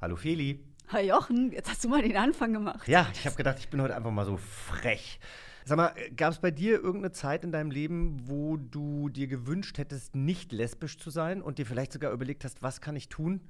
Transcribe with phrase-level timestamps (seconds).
[0.00, 0.64] Hallo Feli.
[0.90, 2.86] Hi Jochen, jetzt hast du mal den Anfang gemacht.
[2.86, 5.18] Ja, ich habe gedacht, ich bin heute einfach mal so frech.
[5.64, 9.76] Sag mal, gab es bei dir irgendeine Zeit in deinem Leben, wo du dir gewünscht
[9.76, 13.40] hättest, nicht lesbisch zu sein und dir vielleicht sogar überlegt hast, was kann ich tun,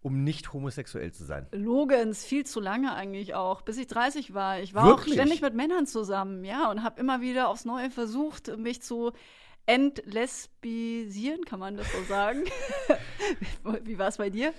[0.00, 1.46] um nicht homosexuell zu sein?
[1.52, 4.60] Logens, viel zu lange eigentlich auch, bis ich 30 war.
[4.60, 5.12] Ich war auch Wirklich?
[5.12, 9.12] ständig mit Männern zusammen, ja, und habe immer wieder aufs Neue versucht, mich zu
[9.66, 12.44] entlesbisieren, kann man das so sagen?
[13.84, 14.54] Wie war es bei dir?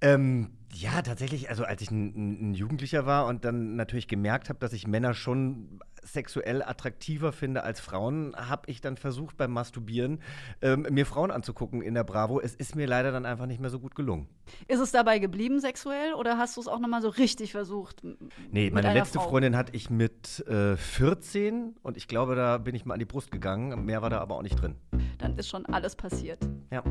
[0.00, 4.58] Ähm, ja, tatsächlich, also als ich ein, ein- Jugendlicher war und dann natürlich gemerkt habe,
[4.58, 10.20] dass ich Männer schon sexuell attraktiver finde als Frauen, habe ich dann versucht beim Masturbieren
[10.62, 12.40] ähm, mir Frauen anzugucken in der Bravo.
[12.40, 14.28] Es ist mir leider dann einfach nicht mehr so gut gelungen.
[14.68, 18.02] Ist es dabei geblieben sexuell oder hast du es auch nochmal so richtig versucht?
[18.50, 19.30] Nee, meine letzte Frau?
[19.30, 23.06] Freundin hatte ich mit äh, 14 und ich glaube, da bin ich mal an die
[23.06, 23.84] Brust gegangen.
[23.84, 24.76] Mehr war da aber auch nicht drin.
[25.18, 26.38] Dann ist schon alles passiert.
[26.70, 26.82] Ja.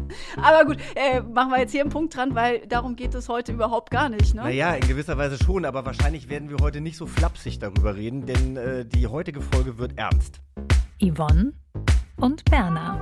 [0.41, 3.52] Aber gut, äh, machen wir jetzt hier einen Punkt dran, weil darum geht es heute
[3.52, 4.43] überhaupt gar nicht, ne?
[4.43, 8.25] Naja, in gewisser Weise schon, aber wahrscheinlich werden wir heute nicht so flapsig darüber reden,
[8.25, 10.42] denn äh, die heutige Folge wird ernst.
[11.02, 11.53] Yvonne
[12.17, 13.02] und Berna.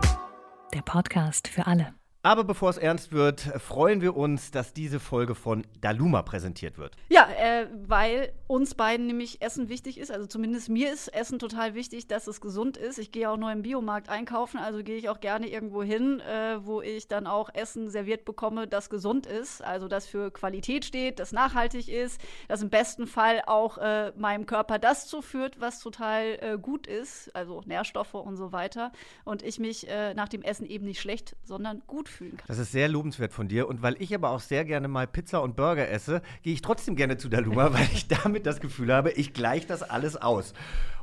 [0.74, 1.94] Der Podcast für alle.
[2.26, 6.96] Aber bevor es ernst wird, freuen wir uns, dass diese Folge von Daluma präsentiert wird.
[7.10, 10.10] Ja, äh, weil uns beiden nämlich Essen wichtig ist.
[10.10, 12.98] Also zumindest mir ist Essen total wichtig, dass es gesund ist.
[12.98, 16.66] Ich gehe auch nur im Biomarkt einkaufen, also gehe ich auch gerne irgendwo hin, äh,
[16.66, 19.62] wo ich dann auch Essen serviert bekomme, das gesund ist.
[19.62, 24.46] Also das für Qualität steht, das nachhaltig ist, das im besten Fall auch äh, meinem
[24.46, 28.94] Körper das zuführt, was total äh, gut ist, also Nährstoffe und so weiter.
[29.26, 32.46] Und ich mich äh, nach dem Essen eben nicht schlecht, sondern gut fühlen kann.
[32.48, 33.68] Das ist sehr lobenswert von dir.
[33.68, 36.96] Und weil ich aber auch sehr gerne mal Pizza und Burger esse, gehe ich trotzdem
[36.96, 40.54] gerne zu Daluma, weil ich damit das Gefühl habe, ich gleiche das alles aus.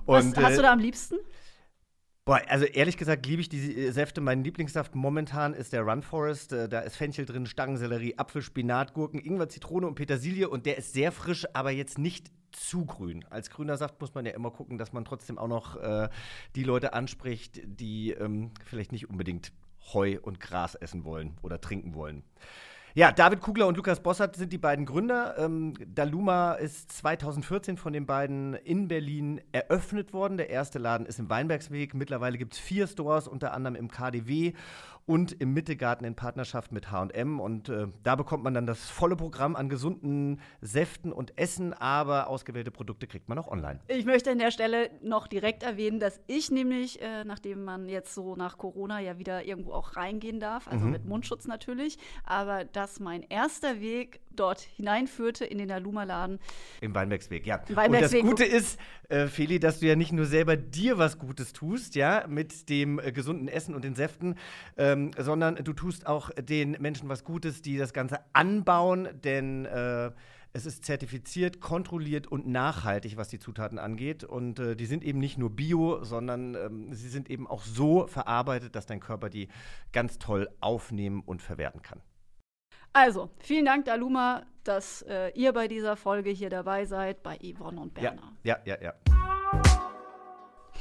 [0.06, 1.16] Was Und, hast äh, du da am liebsten?
[2.24, 4.20] Boah, also ehrlich gesagt liebe ich diese äh, Säfte.
[4.20, 6.52] Mein Lieblingssaft momentan ist der Run Forest.
[6.52, 10.48] Äh, Da ist Fenchel drin, Stangensellerie, Apfel, Spinat, Gurken, Ingwer, Zitrone und Petersilie.
[10.48, 13.24] Und der ist sehr frisch, aber jetzt nicht zu grün.
[13.30, 16.08] Als grüner Saft muss man ja immer gucken, dass man trotzdem auch noch äh,
[16.56, 19.52] die Leute anspricht, die ähm, vielleicht nicht unbedingt
[19.92, 22.22] Heu und Gras essen wollen oder trinken wollen.
[22.94, 25.38] Ja, David Kugler und Lukas Bossert sind die beiden Gründer.
[25.38, 30.36] Ähm, Daluma ist 2014 von den beiden in Berlin eröffnet worden.
[30.36, 31.94] Der erste Laden ist im Weinbergsweg.
[31.94, 34.54] Mittlerweile gibt es vier Stores, unter anderem im KDW
[35.10, 37.40] und im Mittegarten in Partnerschaft mit H&M.
[37.40, 42.28] Und äh, da bekommt man dann das volle Programm an gesunden Säften und Essen, aber
[42.28, 43.80] ausgewählte Produkte kriegt man auch online.
[43.88, 48.14] Ich möchte an der Stelle noch direkt erwähnen, dass ich nämlich, äh, nachdem man jetzt
[48.14, 53.00] so nach Corona ja wieder irgendwo auch reingehen darf, also mit Mundschutz natürlich, aber dass
[53.00, 56.38] mein erster Weg dort hineinführte in den Aluma-Laden.
[56.80, 57.62] Im Weinbergsweg, ja.
[57.68, 58.22] Weinbergsweg.
[58.22, 61.52] Und das Gute ist, äh, Feli, dass du ja nicht nur selber dir was Gutes
[61.52, 64.36] tust, ja, mit dem äh, gesunden Essen und den Säften,
[64.76, 70.10] ähm, sondern du tust auch den Menschen was Gutes, die das Ganze anbauen, denn äh,
[70.52, 74.24] es ist zertifiziert, kontrolliert und nachhaltig, was die Zutaten angeht.
[74.24, 78.06] Und äh, die sind eben nicht nur bio, sondern ähm, sie sind eben auch so
[78.08, 79.48] verarbeitet, dass dein Körper die
[79.92, 82.00] ganz toll aufnehmen und verwerten kann.
[82.92, 87.80] Also, vielen Dank, Daluma, dass äh, ihr bei dieser Folge hier dabei seid, bei Yvonne
[87.80, 88.32] und Ja, Berner.
[88.42, 88.94] ja, ja, ja.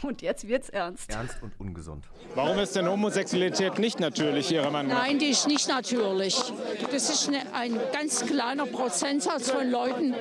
[0.01, 1.09] Und jetzt wird's ernst.
[1.09, 2.05] Ernst und ungesund.
[2.35, 5.03] Warum ist denn Homosexualität nicht natürlich, Ihrer Meinung nach?
[5.03, 6.35] Nein, die ist nicht natürlich.
[6.91, 10.13] Das ist eine, ein ganz kleiner Prozentsatz von Leuten,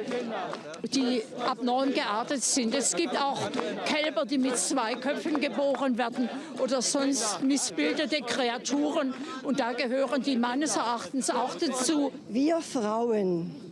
[0.82, 2.74] die abnorm geartet sind.
[2.74, 3.50] Es gibt auch
[3.84, 6.28] Kälber, die mit zwei Köpfen geboren werden
[6.60, 9.14] oder sonst missbildete Kreaturen.
[9.42, 12.12] Und da gehören die meines Erachtens auch dazu.
[12.28, 13.67] Wir Frauen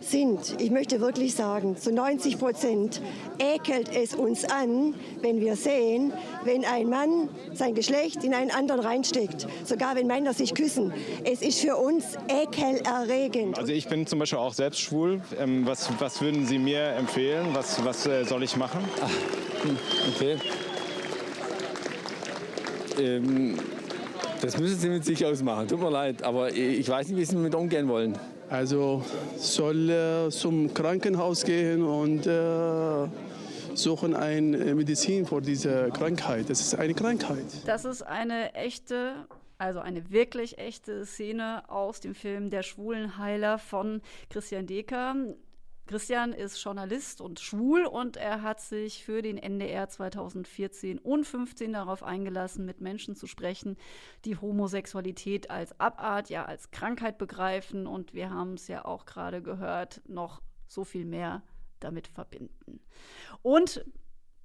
[0.00, 3.02] sind, ich möchte wirklich sagen, zu 90 Prozent
[3.38, 6.12] ekelt es uns an, wenn wir sehen,
[6.44, 10.92] wenn ein Mann sein Geschlecht in einen anderen reinsteckt, sogar wenn Männer sich küssen.
[11.24, 13.58] Es ist für uns ekelerregend.
[13.58, 15.20] Also ich bin zum Beispiel auch selbst schwul.
[15.38, 17.48] Ähm, was, was würden Sie mir empfehlen?
[17.52, 18.80] Was, was äh, soll ich machen?
[20.14, 20.36] Okay.
[22.98, 23.58] Ähm,
[24.40, 25.66] das müssen Sie mit sich ausmachen.
[25.66, 28.16] Tut mir leid, aber ich weiß nicht, wie Sie damit umgehen wollen.
[28.50, 29.04] Also
[29.36, 33.08] soll äh, zum Krankenhaus gehen und äh,
[33.74, 36.48] suchen eine Medizin für diese Krankheit.
[36.48, 37.44] Das ist eine Krankheit.
[37.66, 39.12] Das ist eine echte
[39.58, 44.00] Also eine wirklich echte Szene aus dem Film Der Schwulenheiler von
[44.30, 45.16] Christian Deker.
[45.88, 51.72] Christian ist Journalist und schwul und er hat sich für den NDR 2014 und 15
[51.72, 53.76] darauf eingelassen, mit Menschen zu sprechen,
[54.26, 59.40] die Homosexualität als Abart, ja als Krankheit begreifen und wir haben es ja auch gerade
[59.40, 61.42] gehört, noch so viel mehr
[61.80, 62.80] damit verbinden.
[63.40, 63.82] Und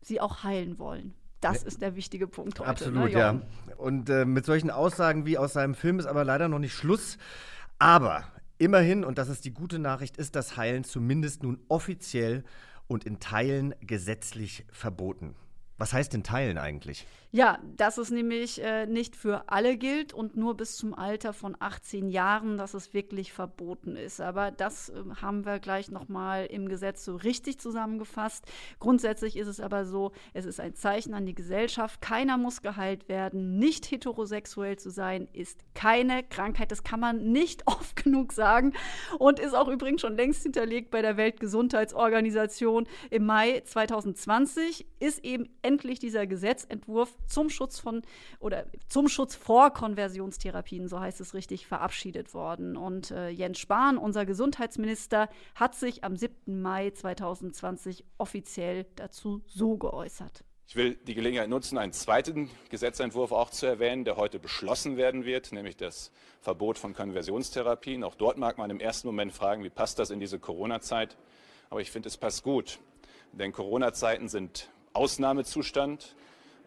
[0.02, 1.14] sie auch heilen wollen.
[1.42, 2.70] Das ist der wichtige Punkt heute.
[2.70, 3.42] Absolut, ne, ja.
[3.76, 7.18] Und äh, mit solchen Aussagen wie aus seinem Film ist aber leider noch nicht Schluss.
[7.80, 8.24] Aber
[8.64, 12.46] Immerhin, und das ist die gute Nachricht, ist das Heilen zumindest nun offiziell
[12.88, 15.36] und in Teilen gesetzlich verboten.
[15.84, 17.06] Was heißt denn Teilen eigentlich?
[17.36, 21.58] Ja, dass es nämlich äh, nicht für alle gilt und nur bis zum Alter von
[21.60, 24.22] 18 Jahren, dass es wirklich verboten ist.
[24.22, 28.46] Aber das äh, haben wir gleich nochmal im Gesetz so richtig zusammengefasst.
[28.78, 32.02] Grundsätzlich ist es aber so, es ist ein Zeichen an die Gesellschaft.
[32.02, 33.58] Keiner muss geheilt werden.
[33.58, 36.72] Nicht heterosexuell zu sein ist keine Krankheit.
[36.72, 38.74] Das kann man nicht oft genug sagen
[39.18, 42.88] und ist auch übrigens schon längst hinterlegt bei der Weltgesundheitsorganisation.
[43.10, 48.04] Im Mai 2020 ist eben endlich dieser Gesetzentwurf zum Schutz von
[48.40, 52.78] oder zum Schutz vor Konversionstherapien, so heißt es richtig, verabschiedet worden.
[52.78, 56.62] Und äh, Jens Spahn, unser Gesundheitsminister, hat sich am 7.
[56.62, 60.44] Mai 2020 offiziell dazu so geäußert.
[60.68, 65.26] Ich will die Gelegenheit nutzen, einen zweiten Gesetzentwurf auch zu erwähnen, der heute beschlossen werden
[65.26, 68.04] wird, nämlich das Verbot von Konversionstherapien.
[68.04, 71.18] Auch dort mag man im ersten Moment fragen, wie passt das in diese Corona-Zeit?
[71.72, 72.80] Aber ich finde, es passt gut.
[73.34, 76.16] Denn Corona-Zeiten sind Ausnahmezustand.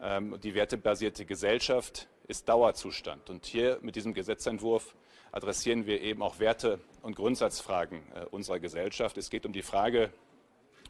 [0.01, 3.29] Ähm, die wertebasierte Gesellschaft ist Dauerzustand.
[3.29, 4.95] Und hier mit diesem Gesetzentwurf
[5.31, 9.17] adressieren wir eben auch Werte und Grundsatzfragen äh, unserer Gesellschaft.
[9.17, 10.11] Es geht um die Frage,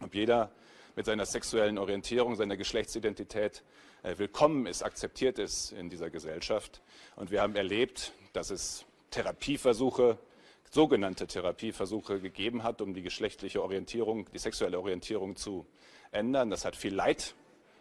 [0.02, 0.52] ob jeder
[0.96, 3.64] mit seiner sexuellen Orientierung, seiner Geschlechtsidentität
[4.02, 6.82] äh, willkommen ist, akzeptiert ist in dieser Gesellschaft.
[7.16, 10.18] Und wir haben erlebt, dass es Therapieversuche,
[10.72, 15.66] sogenannte Therapieversuche gegeben hat, um die geschlechtliche Orientierung, die sexuelle Orientierung zu
[16.12, 16.50] ändern.
[16.50, 17.36] Das hat viel Leid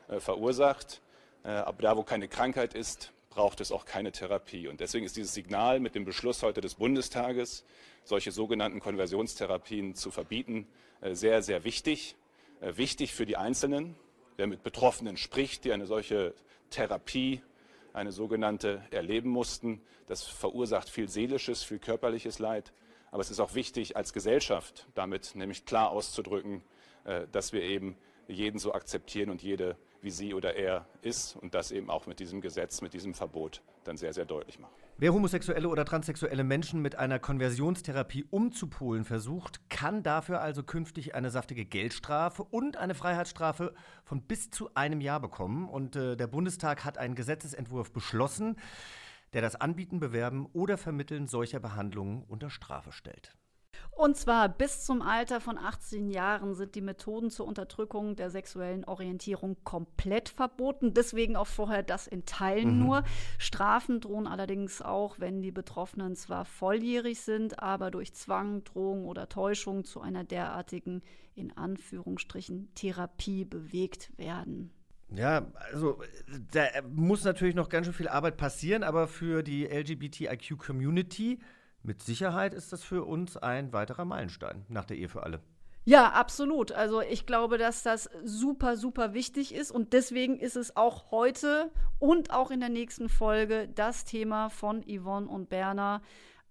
[0.08, 1.00] äh, verursacht.
[1.44, 4.66] Äh, aber da, wo keine Krankheit ist, braucht es auch keine Therapie.
[4.66, 7.64] Und deswegen ist dieses Signal mit dem Beschluss heute des Bundestages,
[8.02, 10.66] solche sogenannten Konversionstherapien zu verbieten,
[11.02, 12.16] äh, sehr, sehr wichtig.
[12.60, 13.94] Äh, wichtig für die Einzelnen,
[14.36, 16.34] wer mit Betroffenen spricht, die eine solche
[16.70, 17.42] Therapie,
[17.92, 19.82] eine sogenannte, erleben mussten.
[20.06, 22.72] Das verursacht viel seelisches, viel körperliches Leid.
[23.10, 26.62] Aber es ist auch wichtig als Gesellschaft, damit nämlich klar auszudrücken,
[27.32, 27.96] dass wir eben
[28.28, 32.20] jeden so akzeptieren und jede wie sie oder er ist und das eben auch mit
[32.20, 34.74] diesem Gesetz, mit diesem Verbot dann sehr, sehr deutlich machen.
[34.98, 41.30] Wer homosexuelle oder transsexuelle Menschen mit einer Konversionstherapie umzupolen versucht, kann dafür also künftig eine
[41.30, 43.74] saftige Geldstrafe und eine Freiheitsstrafe
[44.04, 45.68] von bis zu einem Jahr bekommen.
[45.68, 48.56] Und äh, der Bundestag hat einen Gesetzesentwurf beschlossen,
[49.34, 53.36] der das Anbieten, Bewerben oder Vermitteln solcher Behandlungen unter Strafe stellt.
[53.96, 58.84] Und zwar bis zum Alter von 18 Jahren sind die Methoden zur Unterdrückung der sexuellen
[58.84, 60.92] Orientierung komplett verboten.
[60.92, 62.84] Deswegen auch vorher das in Teilen mhm.
[62.84, 63.04] nur.
[63.38, 69.30] Strafen drohen allerdings auch, wenn die Betroffenen zwar volljährig sind, aber durch Zwang, Drohung oder
[69.30, 71.02] Täuschung zu einer derartigen,
[71.34, 74.70] in Anführungsstrichen, Therapie bewegt werden.
[75.14, 76.02] Ja, also
[76.52, 81.38] da muss natürlich noch ganz schön viel Arbeit passieren, aber für die LGBTIQ-Community
[81.86, 85.40] mit Sicherheit ist das für uns ein weiterer Meilenstein nach der Ehe für alle.
[85.84, 86.72] Ja, absolut.
[86.72, 91.70] Also ich glaube, dass das super, super wichtig ist und deswegen ist es auch heute
[92.00, 96.02] und auch in der nächsten Folge das Thema von Yvonne und Berner.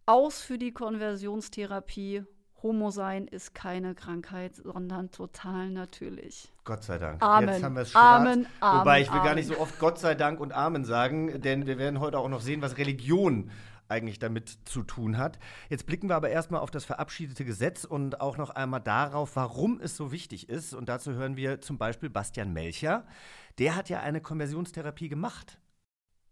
[0.05, 2.23] Aus für die Konversionstherapie.
[2.63, 6.51] Homo sein ist keine Krankheit, sondern total natürlich.
[6.63, 7.21] Gott sei Dank.
[7.21, 7.49] Amen.
[7.49, 9.25] Jetzt haben wir es Amen, Amen, Wobei ich will Amen.
[9.25, 12.29] gar nicht so oft Gott sei Dank und Amen sagen, denn wir werden heute auch
[12.29, 13.51] noch sehen, was Religion
[13.87, 15.39] eigentlich damit zu tun hat.
[15.69, 19.79] Jetzt blicken wir aber erstmal auf das verabschiedete Gesetz und auch noch einmal darauf, warum
[19.79, 20.73] es so wichtig ist.
[20.73, 23.05] Und dazu hören wir zum Beispiel Bastian Melcher.
[23.59, 25.59] Der hat ja eine Konversionstherapie gemacht.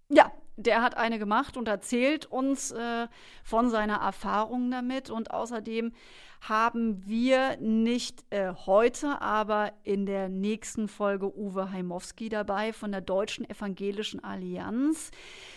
[0.10, 3.08] Ja, der hat eine gemacht und erzählt uns äh,
[3.44, 5.10] von seiner Erfahrung damit.
[5.10, 5.94] Und außerdem
[6.50, 13.00] haben wir nicht äh, heute, aber in der nächsten Folge Uwe Heimowski dabei von der
[13.00, 15.12] Deutschen Evangelischen Allianz.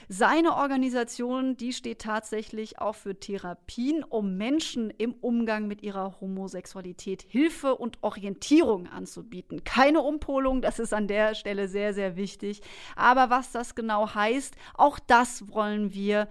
[0.09, 7.25] Seine Organisation, die steht tatsächlich auch für Therapien, um Menschen im Umgang mit ihrer Homosexualität
[7.28, 9.64] Hilfe und Orientierung anzubieten.
[9.64, 12.61] Keine Umpolung, das ist an der Stelle sehr, sehr wichtig.
[12.95, 16.28] Aber was das genau heißt, auch das wollen wir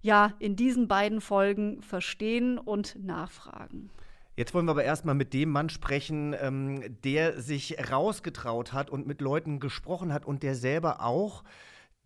[0.00, 3.90] ja in diesen beiden Folgen verstehen und nachfragen.
[4.36, 9.06] Jetzt wollen wir aber erstmal mit dem Mann sprechen, ähm, der sich rausgetraut hat und
[9.06, 11.42] mit Leuten gesprochen hat und der selber auch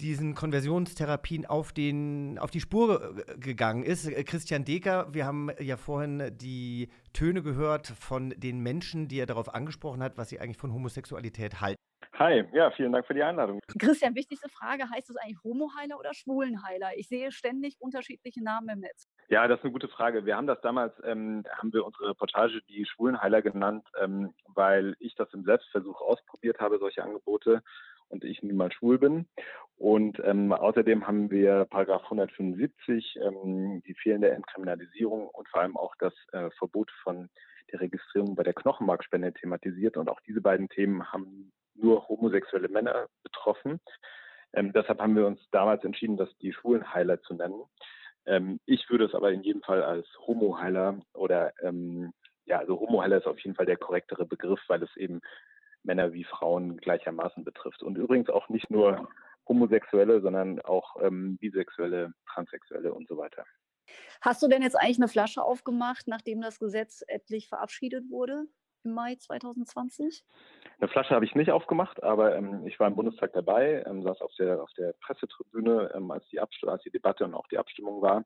[0.01, 4.07] diesen Konversionstherapien auf, den, auf die Spur gegangen ist.
[4.07, 9.27] Äh, Christian Deker, wir haben ja vorhin die Töne gehört von den Menschen, die er
[9.27, 11.77] darauf angesprochen hat, was sie eigentlich von Homosexualität halten.
[12.15, 13.61] Hi, ja, vielen Dank für die Einladung.
[13.79, 16.91] Christian, wichtigste Frage, heißt es eigentlich Homoheiler oder Schwulenheiler?
[16.97, 19.09] Ich sehe ständig unterschiedliche Namen im Netz.
[19.29, 20.25] Ja, das ist eine gute Frage.
[20.27, 25.15] Wir haben das damals, ähm, haben wir unsere Reportage die Schwulenheiler genannt, ähm, weil ich
[25.15, 27.63] das im Selbstversuch ausprobiert habe, solche Angebote
[28.09, 29.27] und ich nun mal schwul bin.
[29.77, 35.95] Und ähm, außerdem haben wir Paragraph 175, ähm, die fehlende Entkriminalisierung und vor allem auch
[35.99, 37.31] das äh, Verbot von
[37.73, 39.97] der Registrierung bei der Knochenmarkspende thematisiert.
[39.97, 43.81] Und auch diese beiden Themen haben nur homosexuelle Männer betroffen.
[44.53, 47.63] Ähm, deshalb haben wir uns damals entschieden, das die Schwulenheiler zu nennen.
[48.27, 52.13] Ähm, ich würde es aber in jedem Fall als Homoheiler oder ähm,
[52.45, 55.21] ja, also Homoheiler ist auf jeden Fall der korrektere Begriff, weil es eben
[55.85, 57.83] Männer wie Frauen gleichermaßen betrifft.
[57.83, 59.09] Und übrigens auch nicht nur
[59.49, 63.45] Homosexuelle, sondern auch ähm, Bisexuelle, Transsexuelle und so weiter.
[64.21, 68.47] Hast du denn jetzt eigentlich eine Flasche aufgemacht, nachdem das Gesetz endlich verabschiedet wurde
[68.85, 70.25] im Mai 2020?
[70.79, 74.21] Eine Flasche habe ich nicht aufgemacht, aber ähm, ich war im Bundestag dabei, ähm, saß
[74.21, 78.03] auf der, auf der Pressetribüne, ähm, als, die als die Debatte und auch die Abstimmung
[78.03, 78.25] war.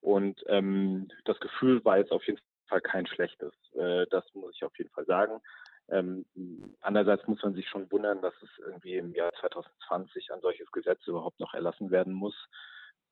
[0.00, 3.52] Und ähm, das Gefühl war jetzt auf jeden Fall kein schlechtes.
[3.74, 5.40] Äh, das muss ich auf jeden Fall sagen.
[5.88, 6.24] Ähm,
[6.80, 11.06] andererseits muss man sich schon wundern, dass es irgendwie im Jahr 2020 ein solches Gesetz
[11.06, 12.34] überhaupt noch erlassen werden muss,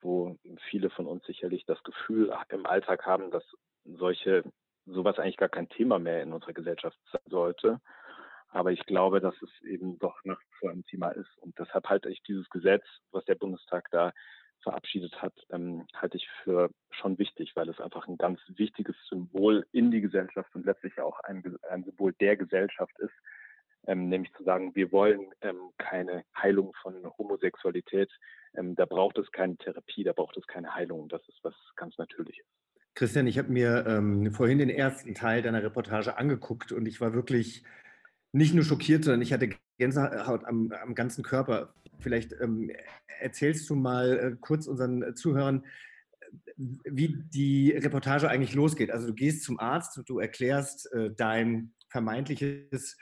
[0.01, 0.37] wo
[0.71, 3.45] viele von uns sicherlich das Gefühl im Alltag haben, dass
[3.85, 4.43] solche
[4.87, 7.81] sowas eigentlich gar kein Thema mehr in unserer Gesellschaft sein sollte.
[8.49, 11.39] Aber ich glaube, dass es eben doch nach wie vor ein Thema ist.
[11.39, 14.13] Und deshalb halte ich dieses Gesetz, was der Bundestag da
[14.63, 19.67] verabschiedet hat, ähm, halte ich für schon wichtig, weil es einfach ein ganz wichtiges Symbol
[19.73, 23.13] in die Gesellschaft und letztlich auch ein, ein Symbol der Gesellschaft ist,
[23.87, 28.11] ähm, nämlich zu sagen, wir wollen ähm, keine Heilung von Homosexualität.
[28.55, 31.09] Ähm, da braucht es keine Therapie, da braucht es keine Heilung.
[31.09, 32.47] Das ist was ganz Natürliches.
[32.95, 37.13] Christian, ich habe mir ähm, vorhin den ersten Teil deiner Reportage angeguckt und ich war
[37.13, 37.65] wirklich
[38.33, 41.75] nicht nur schockiert, sondern ich hatte Gänsehaut am, am ganzen Körper.
[41.99, 42.71] Vielleicht ähm,
[43.21, 45.65] erzählst du mal äh, kurz unseren Zuhörern,
[46.57, 48.91] wie die Reportage eigentlich losgeht.
[48.91, 52.97] Also du gehst zum Arzt und du erklärst äh, dein vermeintliches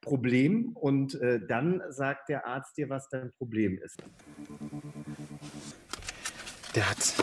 [0.00, 4.02] Problem und äh, dann sagt der Arzt dir, was dein Problem ist.
[6.74, 7.14] Der hat,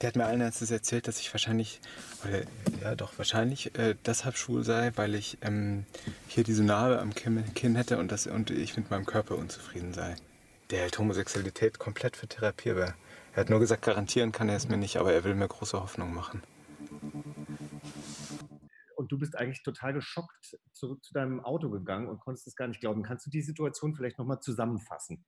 [0.00, 1.80] der hat mir allen Ernstes erzählt, dass ich wahrscheinlich,
[2.24, 2.42] oder
[2.82, 5.84] ja doch wahrscheinlich äh, deshalb schwul sei, weil ich ähm,
[6.28, 10.16] hier diese Narbe am Kinn hätte und, das, und ich mit meinem Körper unzufrieden sei
[10.70, 12.94] der hält Homosexualität komplett für therapierbar.
[13.32, 15.80] Er hat nur gesagt, garantieren kann er es mir nicht, aber er will mir große
[15.80, 16.42] Hoffnung machen.
[18.96, 22.68] Und du bist eigentlich total geschockt zurück zu deinem Auto gegangen und konntest es gar
[22.68, 23.02] nicht glauben.
[23.02, 25.24] Kannst du die Situation vielleicht nochmal zusammenfassen?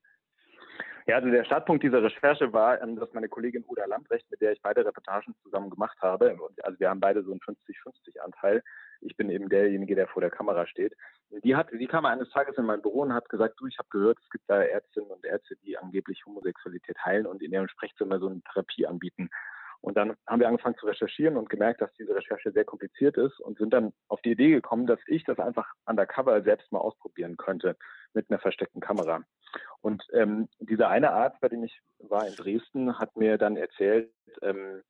[1.07, 4.53] Ja, also der Startpunkt dieser Recherche war, ähm, dass meine Kollegin Uda Lambrecht, mit der
[4.53, 8.63] ich beide Reportagen zusammen gemacht habe, also wir haben beide so einen 50-50-Anteil,
[9.01, 10.95] ich bin eben derjenige, der vor der Kamera steht.
[11.43, 13.89] Die, hat, die kam eines Tages in mein Büro und hat gesagt, du, ich habe
[13.91, 18.21] gehört, es gibt da Ärztinnen und Ärzte, die angeblich Homosexualität heilen und in ihrem Sprechzimmer
[18.21, 19.29] so eine Therapie anbieten.
[19.81, 23.41] Und dann haben wir angefangen zu recherchieren und gemerkt, dass diese Recherche sehr kompliziert ist
[23.41, 27.37] und sind dann auf die Idee gekommen, dass ich das einfach undercover selbst mal ausprobieren
[27.37, 27.77] könnte
[28.15, 29.25] mit einer versteckten Kamera.
[29.81, 34.11] Und ähm, dieser eine Arzt, bei dem ich war in Dresden, hat mir dann erzählt,
[34.43, 34.83] ähm,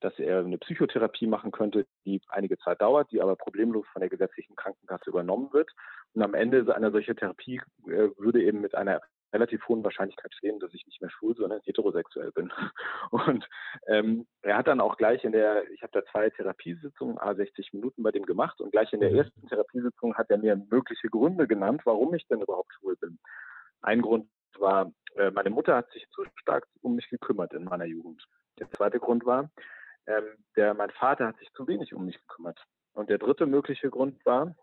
[0.00, 4.08] dass er eine Psychotherapie machen könnte, die einige Zeit dauert, die aber problemlos von der
[4.08, 5.70] gesetzlichen Krankenkasse übernommen wird.
[6.14, 9.00] Und am Ende einer solchen Therapie äh, würde eben mit einer
[9.32, 12.50] relativ hohen Wahrscheinlichkeit stehen, dass ich nicht mehr schwul, sondern heterosexuell bin.
[13.10, 13.46] Und
[13.86, 17.72] ähm, er hat dann auch gleich in der, ich habe da zwei Therapiesitzungen, a 60
[17.74, 19.18] Minuten bei dem gemacht und gleich in der mhm.
[19.18, 23.18] ersten Therapiesitzung hat er mir mögliche Gründe genannt, warum ich denn überhaupt schwul bin.
[23.82, 27.84] Ein Grund war, äh, meine Mutter hat sich zu stark um mich gekümmert in meiner
[27.84, 28.24] Jugend.
[28.58, 29.50] Der zweite Grund war,
[30.06, 30.24] ähm,
[30.56, 32.60] der, mein Vater hat sich zu wenig um mich gekümmert.
[32.94, 34.56] Und der dritte mögliche Grund war,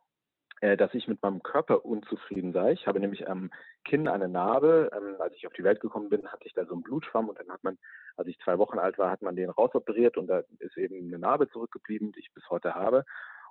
[0.61, 2.71] äh, dass ich mit meinem Körper unzufrieden sei.
[2.71, 3.51] Ich habe nämlich am
[3.83, 4.89] Kinn eine Narbe.
[4.95, 7.39] Ähm, als ich auf die Welt gekommen bin, hatte ich da so einen Blutschwamm und
[7.39, 7.77] dann hat man,
[8.15, 11.19] als ich zwei Wochen alt war, hat man den rausoperiert und da ist eben eine
[11.19, 13.05] Narbe zurückgeblieben, die ich bis heute habe.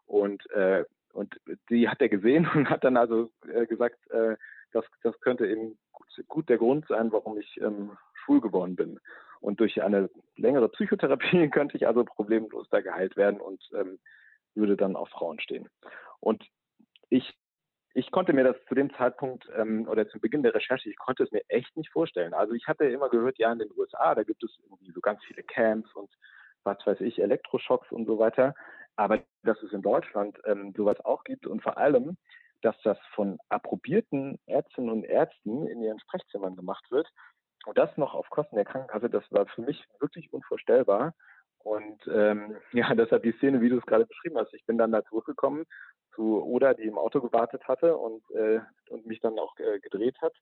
[0.07, 1.39] Und, äh, und
[1.71, 4.37] die hat er gesehen und hat dann also äh, gesagt, äh,
[4.75, 9.01] das, das könnte eben gut, gut, der Grund sein, warum ich ähm, schwul geworden bin.
[9.41, 13.99] Und durch eine längere Psychotherapie könnte ich also problemlos da geheilt werden und ähm,
[14.55, 15.69] würde dann auf Frauen stehen.
[16.21, 16.45] Und
[17.09, 17.37] ich,
[17.95, 21.23] ich konnte mir das zu dem Zeitpunkt ähm, oder zum Beginn der Recherche, ich konnte
[21.23, 22.35] es mir echt nicht vorstellen.
[22.35, 25.23] Also ich hatte immer gehört, ja, in den USA, da gibt es irgendwie so ganz
[25.25, 26.11] viele Camps und
[26.65, 28.55] was weiß ich, Elektroschocks und so weiter.
[28.97, 32.17] Aber dass es in Deutschland ähm, sowas auch gibt und vor allem,
[32.65, 37.09] dass das von approbierten Ärztinnen und Ärzten in ihren Sprechzimmern gemacht wird,
[37.65, 41.15] und das noch auf Kosten der Krankenkasse, das war für mich wirklich unvorstellbar.
[41.59, 44.53] Und ähm, ja, deshalb die Szene, wie du es gerade beschrieben hast.
[44.55, 45.65] Ich bin dann da zurückgekommen
[46.15, 50.17] zu Oda, die im Auto gewartet hatte und, äh, und mich dann auch äh, gedreht
[50.21, 50.35] hat.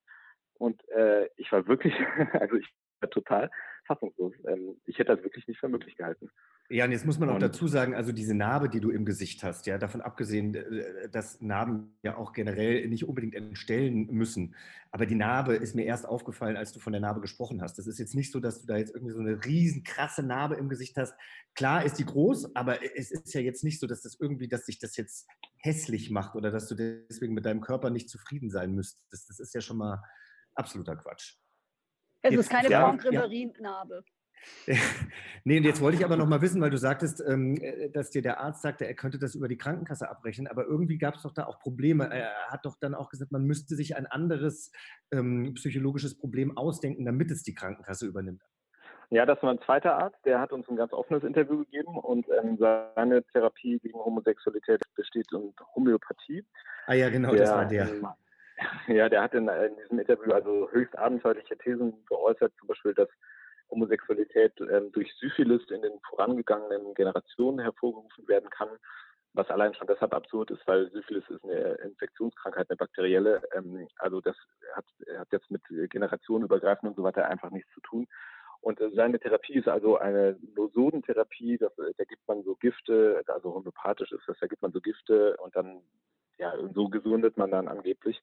[0.59, 1.93] Und äh, ich war wirklich,
[2.33, 2.67] also ich
[3.09, 3.49] total
[3.85, 4.33] fassungslos.
[4.47, 6.29] Ähm, ich hätte das wirklich nicht für möglich gehalten.
[6.69, 9.43] Ja, und jetzt muss man auch dazu sagen, also diese Narbe, die du im Gesicht
[9.43, 14.55] hast, ja, davon abgesehen, äh, dass Narben ja auch generell nicht unbedingt entstellen müssen.
[14.91, 17.77] Aber die Narbe ist mir erst aufgefallen, als du von der Narbe gesprochen hast.
[17.77, 20.55] Das ist jetzt nicht so, dass du da jetzt irgendwie so eine riesen krasse Narbe
[20.55, 21.15] im Gesicht hast.
[21.53, 24.65] Klar ist die groß, aber es ist ja jetzt nicht so, dass das irgendwie, dass
[24.65, 28.73] sich das jetzt hässlich macht oder dass du deswegen mit deinem Körper nicht zufrieden sein
[28.73, 29.29] müsstest.
[29.29, 30.01] Das ist ja schon mal
[30.55, 31.35] absoluter Quatsch.
[32.23, 33.27] Es Jetzt- ist keine ja, Franck ja.
[35.45, 38.09] Nee, und jetzt wollte ich aber noch mal wissen, weil du sagtest, ähm, äh, dass
[38.09, 41.23] dir der Arzt sagte, er könnte das über die Krankenkasse abrechnen, aber irgendwie gab es
[41.23, 42.09] doch da auch Probleme.
[42.09, 44.71] Er hat doch dann auch gesagt, man müsste sich ein anderes
[45.11, 48.41] ähm, psychologisches Problem ausdenken, damit es die Krankenkasse übernimmt.
[49.09, 52.25] Ja, das war ein zweiter Arzt, der hat uns ein ganz offenes Interview gegeben und
[52.41, 56.45] ähm, seine Therapie gegen Homosexualität besteht in Homöopathie.
[56.87, 57.87] Ah ja, genau, das war der.
[58.87, 63.09] Ja, der hat in, in diesem Interview also höchst abenteuerliche Thesen geäußert, zum Beispiel, dass
[63.69, 68.69] Homosexualität ähm, durch Syphilis in den vorangegangenen Generationen hervorgerufen werden kann,
[69.33, 73.41] was allein schon deshalb absurd ist, weil Syphilis ist eine Infektionskrankheit, eine bakterielle.
[73.55, 74.35] Ähm, also das
[74.73, 74.85] hat,
[75.17, 78.07] hat jetzt mit generationenübergreifend und so weiter einfach nichts zu tun.
[78.63, 83.21] Und äh, seine Therapie ist also eine Nosodentherapie, das, äh, da gibt man so Gifte,
[83.27, 85.81] also homöopathisch ist das, da gibt man so Gifte und dann,
[86.37, 88.21] ja, so gesundet man dann angeblich.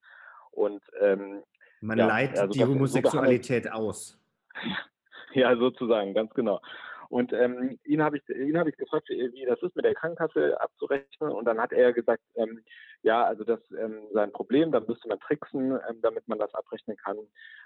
[0.50, 1.42] Und ähm,
[1.80, 4.18] Man ja, leitet also die das- so Homosexualität aus.
[5.34, 6.60] ja, sozusagen, ganz genau.
[7.08, 10.60] Und ähm, ihn habe ich, ihn habe ich gefragt, wie das ist mit der Krankenkasse
[10.60, 11.32] abzurechnen.
[11.32, 12.62] Und dann hat er gesagt, ähm,
[13.02, 16.54] ja, also das ähm, sei ein Problem, da müsste man tricksen, ähm, damit man das
[16.54, 17.18] abrechnen kann.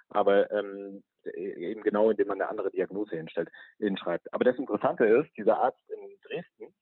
[0.08, 1.02] Aber ähm,
[1.34, 4.32] eben genau, indem man eine andere Diagnose hinstellt, hinschreibt.
[4.32, 6.74] Aber das Interessante ist, dieser Arzt in Dresden,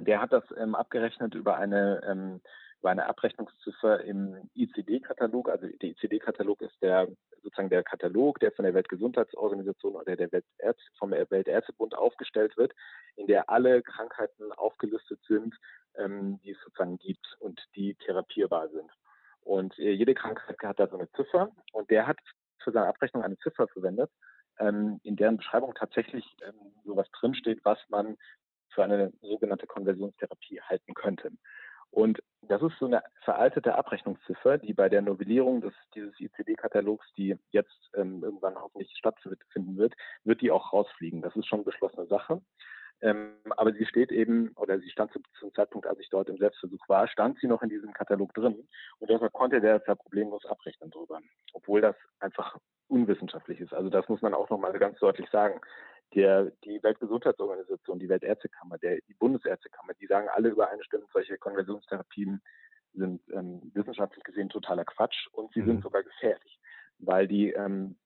[0.00, 2.40] der hat das ähm, abgerechnet über eine ähm,
[2.84, 5.48] über eine Abrechnungsziffer im ICD-Katalog.
[5.48, 7.08] Also der ICD-Katalog ist der
[7.42, 12.74] sozusagen der Katalog, der von der Weltgesundheitsorganisation oder der Weltärz vom Weltärztebund aufgestellt wird,
[13.16, 15.54] in der alle Krankheiten aufgelistet sind,
[15.96, 18.90] ähm, die es sozusagen gibt und die therapierbar sind.
[19.40, 22.18] Und äh, jede Krankheit hat da so eine Ziffer und der hat
[22.62, 24.10] für seine Abrechnung eine Ziffer verwendet,
[24.58, 28.18] ähm, in deren Beschreibung tatsächlich ähm, sowas drinsteht, was man
[28.74, 31.30] für eine sogenannte Konversionstherapie halten könnte.
[31.94, 37.38] Und das ist so eine veraltete Abrechnungsziffer, die bei der Novellierung des, dieses ICD-Katalogs, die
[37.50, 41.22] jetzt ähm, irgendwann hoffentlich stattfinden wird, wird die auch rausfliegen.
[41.22, 42.42] Das ist schon beschlossene Sache.
[43.00, 46.36] Ähm, aber sie steht eben, oder sie stand zu, zum Zeitpunkt, als ich dort im
[46.36, 48.66] Selbstversuch war, stand sie noch in diesem Katalog drin.
[48.98, 51.20] Und deshalb konnte der da problemlos abrechnen drüber.
[51.52, 53.72] Obwohl das einfach unwissenschaftlich ist.
[53.72, 55.60] Also das muss man auch nochmal ganz deutlich sagen.
[56.14, 62.40] Der, die Weltgesundheitsorganisation, die Weltärztekammer, der, die Bundesärztekammer, die sagen alle übereinstimmend, solche Konversionstherapien
[62.92, 66.60] sind ähm, wissenschaftlich gesehen totaler Quatsch und sie sind sogar gefährlich,
[66.98, 67.96] weil die ähm,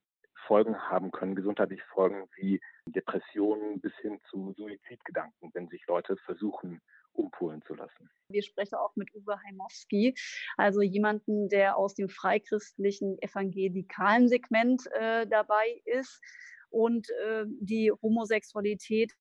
[0.47, 6.81] Folgen haben können, gesundheitliche Folgen wie Depressionen bis hin zu Suizidgedanken, wenn sich Leute versuchen,
[7.13, 8.09] umpolen zu lassen.
[8.29, 10.15] Wir sprechen auch mit Uwe Heimowski,
[10.57, 16.21] also jemanden, der aus dem freichristlichen evangelikalen Segment äh, dabei ist
[16.69, 19.13] und äh, die Homosexualität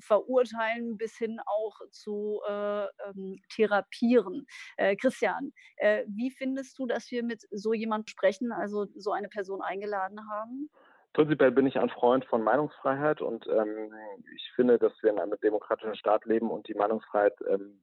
[0.00, 4.46] verurteilen bis hin auch zu äh, ähm, therapieren.
[4.76, 9.28] Äh, Christian, äh, wie findest du, dass wir mit so jemandem sprechen, also so eine
[9.28, 10.70] Person eingeladen haben?
[11.12, 13.92] Prinzipiell bin ich ein Freund von Meinungsfreiheit und ähm,
[14.34, 17.82] ich finde, dass wir in einem demokratischen Staat leben und die Meinungsfreiheit ähm,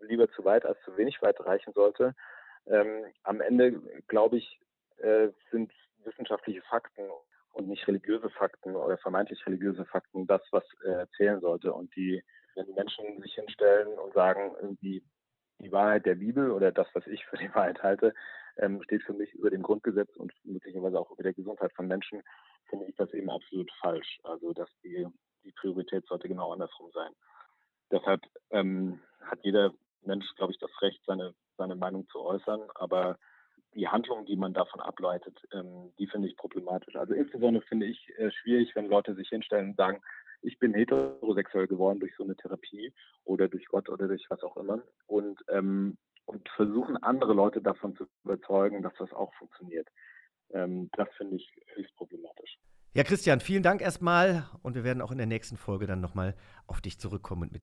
[0.00, 2.14] lieber zu weit als zu wenig weit reichen sollte.
[2.66, 4.60] Ähm, am Ende, glaube ich,
[4.98, 5.72] äh, sind
[6.04, 7.02] wissenschaftliche Fakten
[7.56, 11.72] und nicht religiöse Fakten oder vermeintlich religiöse Fakten das, was äh, zählen sollte.
[11.72, 12.22] Und die,
[12.54, 15.02] wenn die Menschen sich hinstellen und sagen, irgendwie
[15.60, 18.14] die Wahrheit der Bibel oder das, was ich für die Wahrheit halte,
[18.58, 22.22] ähm, steht für mich über dem Grundgesetz und möglicherweise auch über der Gesundheit von Menschen,
[22.68, 24.18] finde ich das eben absolut falsch.
[24.24, 25.06] Also dass die,
[25.44, 27.12] die Priorität sollte genau andersrum sein.
[27.90, 33.18] Deshalb ähm, hat jeder Mensch, glaube ich, das Recht, seine, seine Meinung zu äußern, aber
[33.74, 36.96] die Handlung, die man davon ableitet, ähm, die finde ich problematisch.
[36.96, 40.00] Also insbesondere finde ich äh, schwierig, wenn Leute sich hinstellen und sagen,
[40.42, 42.92] ich bin heterosexuell geworden durch so eine Therapie
[43.24, 47.96] oder durch Gott oder durch was auch immer und, ähm, und versuchen andere Leute davon
[47.96, 49.88] zu überzeugen, dass das auch funktioniert.
[50.50, 52.58] Ähm, das finde ich höchst problematisch.
[52.94, 56.34] Ja, Christian, vielen Dank erstmal und wir werden auch in der nächsten Folge dann nochmal
[56.66, 57.62] auf dich zurückkommen und mit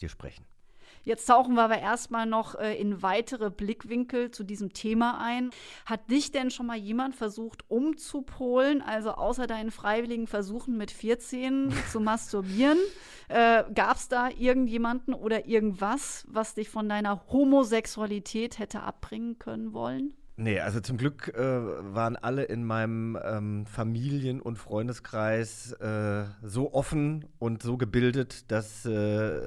[0.00, 0.46] Dir sprechen.
[1.04, 5.50] Jetzt tauchen wir aber erstmal noch äh, in weitere Blickwinkel zu diesem Thema ein.
[5.84, 11.72] Hat dich denn schon mal jemand versucht umzupolen, also außer deinen freiwilligen Versuchen mit 14
[11.92, 12.78] zu masturbieren?
[13.28, 19.74] Äh, Gab es da irgendjemanden oder irgendwas, was dich von deiner Homosexualität hätte abbringen können
[19.74, 20.14] wollen?
[20.36, 26.74] Nee, also zum Glück äh, waren alle in meinem ähm, Familien- und Freundeskreis äh, so
[26.74, 29.40] offen und so gebildet, dass äh,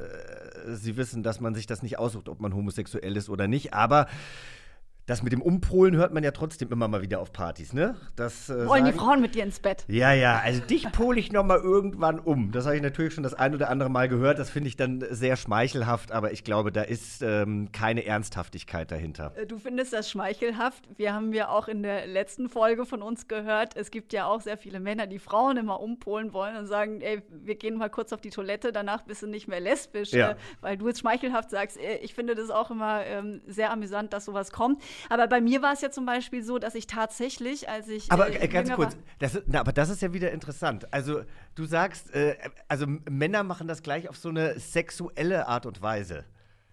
[0.76, 3.74] sie wissen, dass man sich das nicht aussucht, ob man homosexuell ist oder nicht.
[3.74, 4.08] Aber
[5.08, 7.96] das mit dem Umpolen hört man ja trotzdem immer mal wieder auf Partys, ne?
[8.16, 9.86] Das, äh, Wollen die Frauen mit dir ins Bett?
[9.88, 12.52] Ja, ja, also dich pole ich noch mal irgendwann um.
[12.52, 14.38] Das habe ich natürlich schon das ein oder andere Mal gehört.
[14.38, 19.32] Das finde ich dann sehr schmeichelhaft, aber ich glaube, da ist ähm, keine Ernsthaftigkeit dahinter.
[19.36, 20.84] Äh, Du findest das schmeichelhaft.
[20.98, 24.42] Wir haben ja auch in der letzten Folge von uns gehört, es gibt ja auch
[24.42, 28.12] sehr viele Männer, die Frauen immer umpolen wollen und sagen, ey, wir gehen mal kurz
[28.12, 30.32] auf die Toilette, danach bist du nicht mehr lesbisch, Ja.
[30.32, 31.78] äh, weil du jetzt schmeichelhaft sagst.
[31.78, 34.84] Äh, Ich finde das auch immer ähm, sehr amüsant, dass sowas kommt.
[35.10, 38.30] Aber bei mir war es ja zum Beispiel so, dass ich tatsächlich, als ich Aber
[38.30, 40.92] äh, äh, ganz kurz, war- das, ist- na, aber das ist ja wieder interessant.
[40.94, 41.22] Also
[41.56, 42.36] du sagst, äh,
[42.68, 46.26] also Männer machen das gleich auf so eine sexuelle Art und Weise.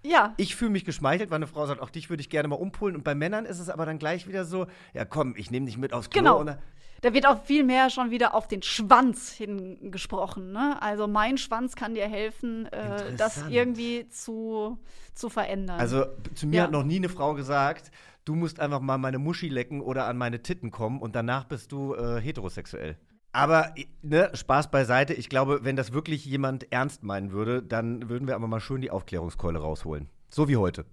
[0.07, 0.35] Ja.
[0.37, 2.95] Ich fühle mich geschmeichelt, weil eine Frau sagt, auch dich würde ich gerne mal umpolen.
[2.95, 5.79] Und bei Männern ist es aber dann gleich wieder so, ja komm, ich nehme dich
[5.79, 6.21] mit aufs Klo.
[6.41, 6.57] Genau.
[7.01, 10.53] Da wird auch viel mehr schon wieder auf den Schwanz hingesprochen.
[10.53, 10.77] Ne?
[10.81, 14.79] Also mein Schwanz kann dir helfen, äh, das irgendwie zu,
[15.15, 15.79] zu verändern.
[15.81, 16.63] also zu mir Ja.
[16.65, 17.91] hat noch nie eine Frau gesagt,
[18.25, 21.73] du musst einfach mal meine Muschi lecken oder an meine Titten kommen und danach bist
[21.73, 22.97] du äh, heterosexuell.
[23.33, 25.13] Aber ne, Spaß beiseite.
[25.13, 28.81] Ich glaube, wenn das wirklich jemand ernst meinen würde, dann würden wir aber mal schön
[28.81, 30.09] die Aufklärungskeule rausholen.
[30.31, 30.85] So wie heute.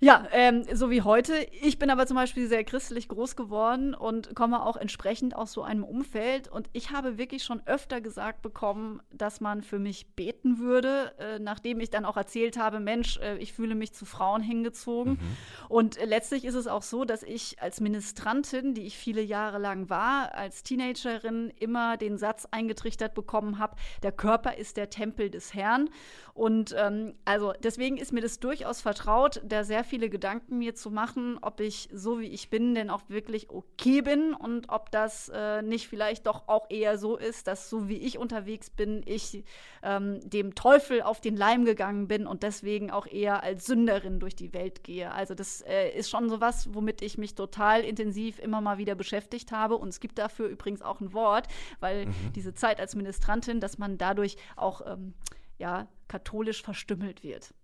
[0.00, 1.34] Ja, ähm, so wie heute.
[1.60, 5.62] Ich bin aber zum Beispiel sehr christlich groß geworden und komme auch entsprechend aus so
[5.62, 6.46] einem Umfeld.
[6.46, 11.40] Und ich habe wirklich schon öfter gesagt bekommen, dass man für mich beten würde, äh,
[11.40, 15.18] nachdem ich dann auch erzählt habe, Mensch, äh, ich fühle mich zu Frauen hingezogen.
[15.68, 19.58] Und äh, letztlich ist es auch so, dass ich als Ministrantin, die ich viele Jahre
[19.58, 25.28] lang war, als Teenagerin immer den Satz eingetrichtert bekommen habe, der Körper ist der Tempel
[25.28, 25.90] des Herrn.
[26.34, 30.90] Und ähm, also deswegen ist mir das durchaus vertraut, da sehr viele Gedanken mir zu
[30.90, 35.30] machen, ob ich so wie ich bin denn auch wirklich okay bin und ob das
[35.34, 39.44] äh, nicht vielleicht doch auch eher so ist, dass so wie ich unterwegs bin, ich
[39.82, 44.36] ähm, dem Teufel auf den Leim gegangen bin und deswegen auch eher als Sünderin durch
[44.36, 45.12] die Welt gehe.
[45.12, 49.52] Also das äh, ist schon sowas, womit ich mich total intensiv immer mal wieder beschäftigt
[49.52, 51.48] habe und es gibt dafür übrigens auch ein Wort,
[51.80, 52.32] weil Mhm.
[52.34, 55.14] diese Zeit als Ministrantin, dass man dadurch auch ähm,
[55.58, 57.54] ja, katholisch verstümmelt wird.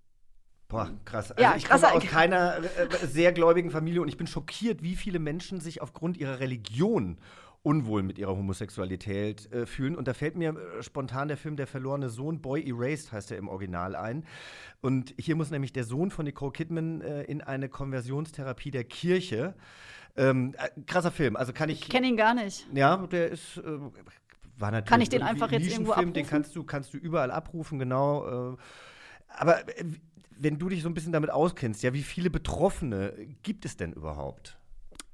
[0.74, 1.30] Boah, krass.
[1.30, 4.96] Also Ja, ich komme aus keiner äh, sehr gläubigen Familie und ich bin schockiert, wie
[4.96, 7.18] viele Menschen sich aufgrund ihrer Religion
[7.62, 9.96] unwohl mit ihrer Homosexualität äh, fühlen.
[9.96, 13.38] Und da fällt mir äh, spontan der Film Der verlorene Sohn, Boy Erased heißt er
[13.38, 14.24] im Original ein.
[14.82, 19.54] Und hier muss nämlich der Sohn von Nicole Kidman äh, in eine Konversionstherapie der Kirche.
[20.16, 21.82] Ähm, äh, krasser Film, also kann ich.
[21.82, 22.66] Ich kenne ihn gar nicht.
[22.74, 23.56] Ja, der ist.
[23.56, 23.62] Äh,
[24.56, 26.30] war natürlich Kann ich den einfach jetzt irgendwo Nischenfilm, Den abrufen?
[26.30, 28.56] kannst du, kannst du überall abrufen, genau.
[29.37, 29.85] Aber äh,
[30.37, 33.92] wenn du dich so ein bisschen damit auskennst, ja, wie viele Betroffene gibt es denn
[33.92, 34.59] überhaupt?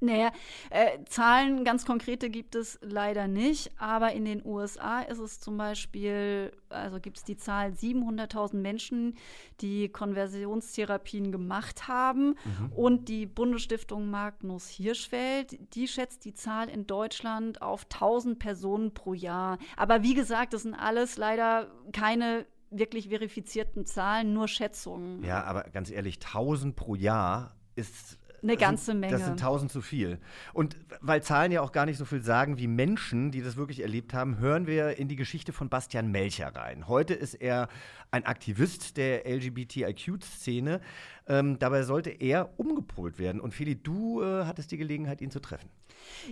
[0.03, 0.31] Naja,
[0.71, 5.57] äh, Zahlen ganz konkrete gibt es leider nicht, aber in den USA ist es zum
[5.57, 9.15] Beispiel, also gibt es die Zahl 700.000 Menschen,
[9.61, 12.29] die Konversionstherapien gemacht haben.
[12.29, 12.71] Mhm.
[12.75, 19.13] Und die Bundesstiftung Magnus Hirschfeld, die schätzt die Zahl in Deutschland auf 1000 Personen pro
[19.13, 19.59] Jahr.
[19.77, 25.23] Aber wie gesagt, das sind alles leider keine wirklich verifizierten Zahlen, nur Schätzungen.
[25.23, 28.17] Ja, aber ganz ehrlich, 1000 pro Jahr ist.
[28.43, 29.13] Eine ganze sind, Menge.
[29.13, 30.19] Das sind 1000 zu viel.
[30.53, 33.81] Und weil Zahlen ja auch gar nicht so viel sagen wie Menschen, die das wirklich
[33.81, 36.87] erlebt haben, hören wir in die Geschichte von Bastian Melcher rein.
[36.87, 37.67] Heute ist er
[38.09, 40.81] ein Aktivist der LGBTIQ-Szene.
[41.27, 43.39] Ähm, dabei sollte er umgepolt werden.
[43.39, 45.69] Und Feli, du äh, hattest die Gelegenheit, ihn zu treffen.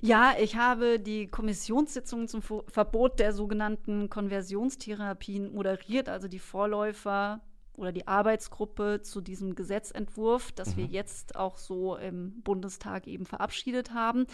[0.02, 7.42] Ja, ich habe die Kommissionssitzung zum Verbot der sogenannten Konversionstherapien moderiert, also die Vorläufer
[7.80, 10.78] oder die Arbeitsgruppe zu diesem Gesetzentwurf, das Mhm.
[10.78, 14.26] wir jetzt auch so im Bundestag eben verabschiedet haben.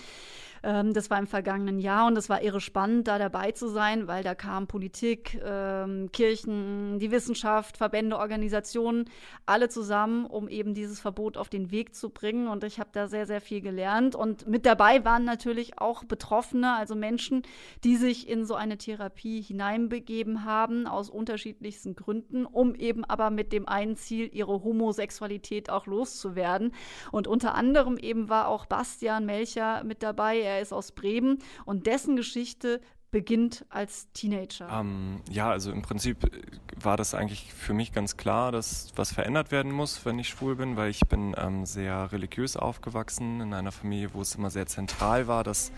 [0.63, 4.07] Ähm, das war im vergangenen Jahr und es war irre spannend, da dabei zu sein,
[4.07, 9.05] weil da kam Politik, ähm, Kirchen, die Wissenschaft, Verbände, Organisationen,
[9.45, 12.47] alle zusammen, um eben dieses Verbot auf den Weg zu bringen.
[12.47, 14.15] Und ich habe da sehr, sehr viel gelernt.
[14.15, 17.43] Und mit dabei waren natürlich auch Betroffene, also Menschen,
[17.83, 23.53] die sich in so eine Therapie hineinbegeben haben, aus unterschiedlichsten Gründen, um eben aber mit
[23.53, 26.73] dem einen Ziel, ihre Homosexualität auch loszuwerden.
[27.11, 30.39] Und unter anderem eben war auch Bastian Melcher mit dabei.
[30.39, 32.81] Er ist aus Bremen und dessen Geschichte
[33.15, 34.67] beginnt als Teenager.
[34.69, 36.41] Ähm, ja, also im Prinzip äh,
[36.75, 40.57] war das eigentlich für mich ganz klar, dass was verändert werden muss, wenn ich schwul
[40.57, 44.65] bin, weil ich bin ähm, sehr religiös aufgewachsen in einer Familie, wo es immer sehr
[44.65, 45.71] zentral war, dass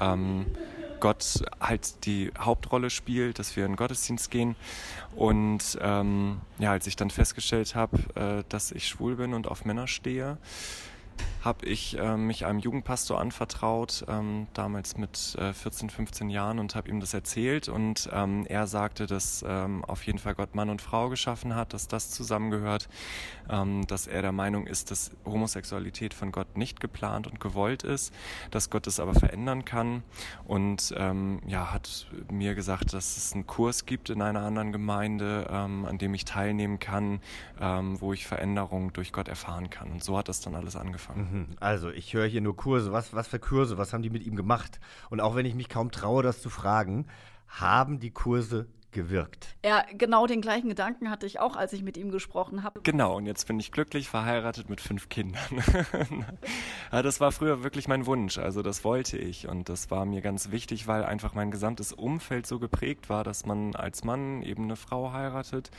[0.00, 0.46] ähm,
[1.00, 4.54] Gott halt die Hauptrolle spielt, dass wir in den Gottesdienst gehen.
[5.16, 9.64] Und ähm, ja, als ich dann festgestellt habe, äh, dass ich schwul bin und auf
[9.64, 10.38] Männer stehe,
[11.42, 16.74] habe ich äh, mich einem Jugendpastor anvertraut, ähm, damals mit äh, 14, 15 Jahren und
[16.74, 17.68] habe ihm das erzählt.
[17.68, 21.72] Und ähm, er sagte, dass ähm, auf jeden Fall Gott Mann und Frau geschaffen hat,
[21.72, 22.88] dass das zusammengehört,
[23.48, 28.12] ähm, dass er der Meinung ist, dass Homosexualität von Gott nicht geplant und gewollt ist,
[28.50, 30.02] dass Gott es aber verändern kann.
[30.46, 35.46] Und ähm, ja, hat mir gesagt, dass es einen Kurs gibt in einer anderen Gemeinde,
[35.50, 37.20] ähm, an dem ich teilnehmen kann,
[38.00, 39.90] wo ich Veränderung durch Gott erfahren kann.
[39.90, 41.09] Und so hat das dann alles angefangen.
[41.14, 41.46] Mhm.
[41.60, 42.92] Also, ich höre hier nur Kurse.
[42.92, 43.78] Was, was für Kurse?
[43.78, 44.80] Was haben die mit ihm gemacht?
[45.10, 47.06] Und auch wenn ich mich kaum traue, das zu fragen,
[47.48, 49.54] haben die Kurse gewirkt?
[49.64, 52.80] Ja, genau den gleichen Gedanken hatte ich auch, als ich mit ihm gesprochen habe.
[52.82, 55.40] Genau, und jetzt bin ich glücklich verheiratet mit fünf Kindern.
[56.92, 60.20] ja, das war früher wirklich mein Wunsch, also das wollte ich und das war mir
[60.20, 64.64] ganz wichtig, weil einfach mein gesamtes Umfeld so geprägt war, dass man als Mann eben
[64.64, 65.70] eine Frau heiratet,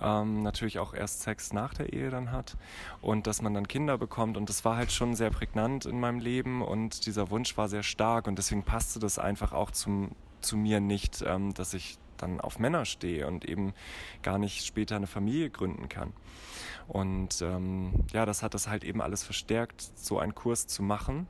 [0.00, 2.56] ähm, natürlich auch erst Sex nach der Ehe dann hat
[3.00, 6.20] und dass man dann Kinder bekommt und das war halt schon sehr prägnant in meinem
[6.20, 10.56] Leben und dieser Wunsch war sehr stark und deswegen passte das einfach auch zum, zu
[10.56, 13.74] mir nicht, ähm, dass ich dann auf Männer stehe und eben
[14.22, 16.12] gar nicht später eine Familie gründen kann.
[16.86, 21.26] Und ähm, ja, das hat das halt eben alles verstärkt, so einen Kurs zu machen.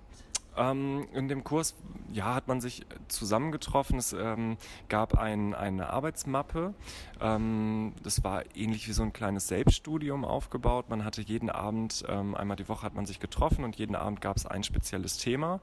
[0.59, 1.75] Ähm, in dem Kurs
[2.13, 3.99] ja, hat man sich zusammengetroffen.
[3.99, 4.57] Es ähm,
[4.89, 6.75] gab ein, eine Arbeitsmappe.
[7.21, 10.89] Ähm, das war ähnlich wie so ein kleines Selbststudium aufgebaut.
[10.89, 14.21] Man hatte jeden Abend, ähm, einmal die Woche hat man sich getroffen und jeden Abend
[14.21, 15.61] gab es ein spezielles Thema.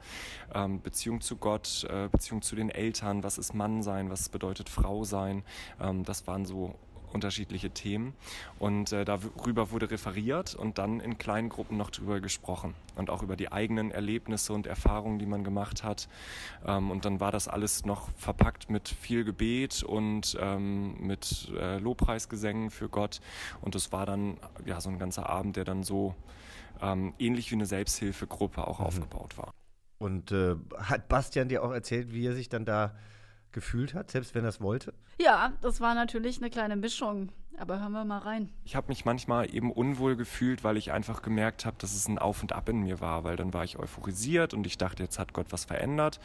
[0.53, 4.69] Ähm, Beziehung zu Gott, äh, Beziehung zu den Eltern, was ist Mann sein, was bedeutet
[4.69, 5.43] Frau sein.
[5.79, 6.75] Ähm, das waren so
[7.15, 8.13] unterschiedliche Themen.
[8.59, 12.75] Und äh, darüber wurde referiert und dann in kleinen Gruppen noch drüber gesprochen.
[12.95, 16.07] Und auch über die eigenen Erlebnisse und Erfahrungen, die man gemacht hat.
[16.65, 21.79] Ähm, und dann war das alles noch verpackt mit viel Gebet und ähm, mit äh,
[21.79, 23.21] Lobpreisgesängen für Gott.
[23.61, 26.13] Und es war dann ja so ein ganzer Abend, der dann so
[26.81, 29.53] ähm, ähnlich wie eine Selbsthilfegruppe auch aufgebaut war.
[29.97, 32.95] Und äh, hat Bastian dir auch erzählt, wie er sich dann da
[33.55, 34.93] gefühlt hat, selbst wenn er es wollte?
[35.19, 37.31] Ja, das war natürlich eine kleine Mischung.
[37.57, 38.49] Aber hören wir mal rein.
[38.65, 42.19] Ich habe mich manchmal eben unwohl gefühlt, weil ich einfach gemerkt habe, dass es ein
[42.19, 45.19] Auf und Ab in mir war, weil dann war ich euphorisiert und ich dachte, jetzt
[45.19, 46.19] hat Gott was verändert.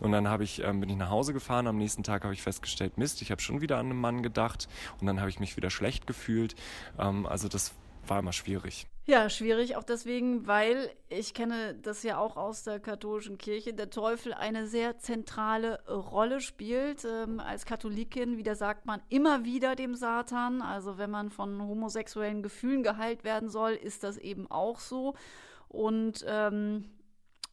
[0.00, 2.42] Und dann habe ich, ähm, bin ich nach Hause gefahren, am nächsten Tag habe ich
[2.42, 4.68] festgestellt, Mist, ich habe schon wieder an einen Mann gedacht
[5.00, 6.56] und dann habe ich mich wieder schlecht gefühlt.
[6.98, 7.72] Ähm, also das
[8.08, 8.88] war immer schwierig.
[9.06, 13.90] Ja, schwierig auch deswegen, weil ich kenne das ja auch aus der katholischen Kirche, der
[13.90, 17.04] Teufel eine sehr zentrale Rolle spielt.
[17.04, 20.62] Ähm, als Katholikin widersagt man immer wieder dem Satan.
[20.62, 25.14] Also wenn man von homosexuellen Gefühlen geheilt werden soll, ist das eben auch so.
[25.68, 26.88] Und ähm,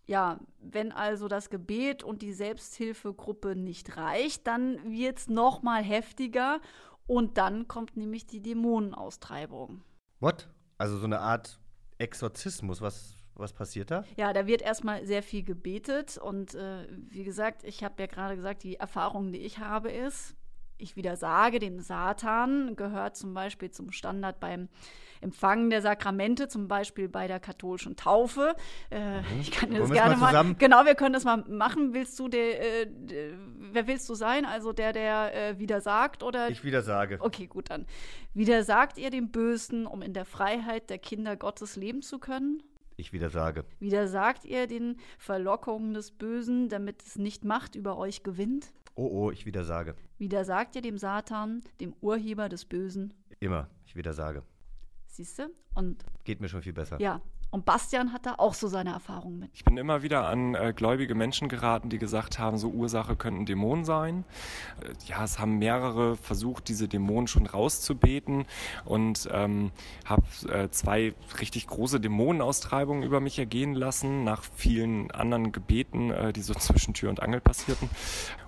[0.08, 5.84] ja, wenn also das Gebet und die Selbsthilfegruppe nicht reicht, dann wird es noch mal
[5.84, 6.62] heftiger
[7.08, 9.84] und dann kommt nämlich die Dämonenaustreibung.
[10.22, 10.48] What?
[10.82, 11.60] Also so eine Art
[12.00, 14.04] Exorzismus, was, was passiert da?
[14.18, 18.36] Ja, da wird erstmal sehr viel gebetet und äh, wie gesagt, ich habe ja gerade
[18.36, 20.36] gesagt, die Erfahrung, die ich habe, ist,
[20.82, 24.68] ich widersage dem Satan, gehört zum Beispiel zum Standard beim
[25.22, 28.56] Empfangen der Sakramente, zum Beispiel bei der katholischen Taufe.
[28.90, 29.40] Äh, Mhm.
[29.40, 30.56] Ich kann das gerne mal mal.
[30.56, 31.94] Genau, wir können das mal machen.
[31.94, 33.30] Willst du der, äh, der
[33.74, 34.46] wer willst du sein?
[34.46, 36.50] Also der, der äh, widersagt oder?
[36.50, 37.18] Ich widersage.
[37.20, 37.86] Okay, gut dann.
[38.34, 42.64] Widersagt ihr dem Bösen, um in der Freiheit der Kinder Gottes leben zu können?
[42.98, 43.66] Ich widersage.
[43.80, 48.72] Widersagt ihr den Verlockungen des Bösen, damit es nicht Macht über euch gewinnt?
[48.96, 49.96] Oh, oh, ich widersage.
[50.18, 53.14] Widersagt ihr dem Satan, dem Urheber des Bösen?
[53.40, 53.70] Immer.
[53.86, 54.44] Ich widersage.
[55.08, 55.50] Siehst du?
[55.76, 57.00] Und Geht mir schon viel besser.
[57.00, 59.50] ja, Und Bastian hat da auch so seine Erfahrungen mit.
[59.54, 63.46] Ich bin immer wieder an äh, gläubige Menschen geraten, die gesagt haben, so Ursache könnten
[63.46, 64.24] Dämonen sein.
[64.82, 68.46] Äh, ja, es haben mehrere versucht, diese Dämonen schon rauszubeten
[68.86, 69.72] und ähm,
[70.06, 76.32] habe äh, zwei richtig große Dämonenaustreibungen über mich ergehen lassen, nach vielen anderen Gebeten, äh,
[76.32, 77.90] die so zwischen Tür und Angel passierten.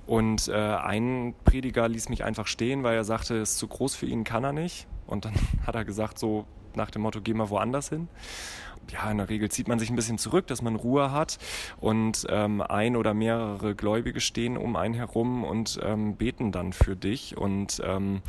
[0.05, 3.95] Und äh, ein Prediger ließ mich einfach stehen, weil er sagte, es ist zu groß
[3.95, 4.87] für ihn, kann er nicht.
[5.07, 5.33] Und dann
[5.67, 6.45] hat er gesagt, so
[6.77, 8.07] nach dem Motto, geh mal woanders hin.
[8.91, 11.38] Ja, in der Regel zieht man sich ein bisschen zurück, dass man Ruhe hat
[11.79, 16.95] und ähm, ein oder mehrere Gläubige stehen um einen herum und ähm, beten dann für
[16.95, 18.21] dich und ähm,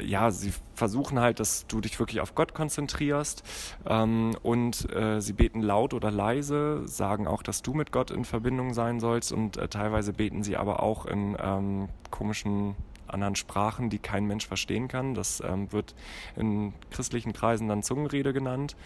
[0.00, 3.42] ja, sie versuchen halt, dass du dich wirklich auf Gott konzentrierst
[3.86, 8.24] ähm, und äh, sie beten laut oder leise, sagen auch, dass du mit Gott in
[8.24, 12.74] Verbindung sein sollst und äh, teilweise beten sie aber auch in ähm, komischen
[13.14, 15.14] anderen Sprachen, die kein Mensch verstehen kann.
[15.14, 15.94] Das ähm, wird
[16.36, 18.76] in christlichen Kreisen dann Zungenrede genannt.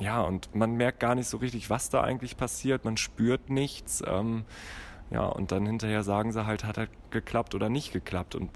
[0.00, 2.86] Ja, und man merkt gar nicht so richtig, was da eigentlich passiert.
[2.86, 4.02] Man spürt nichts.
[4.06, 4.44] Ähm,
[5.10, 8.34] ja, und dann hinterher sagen sie halt, hat er geklappt oder nicht geklappt.
[8.34, 8.50] Und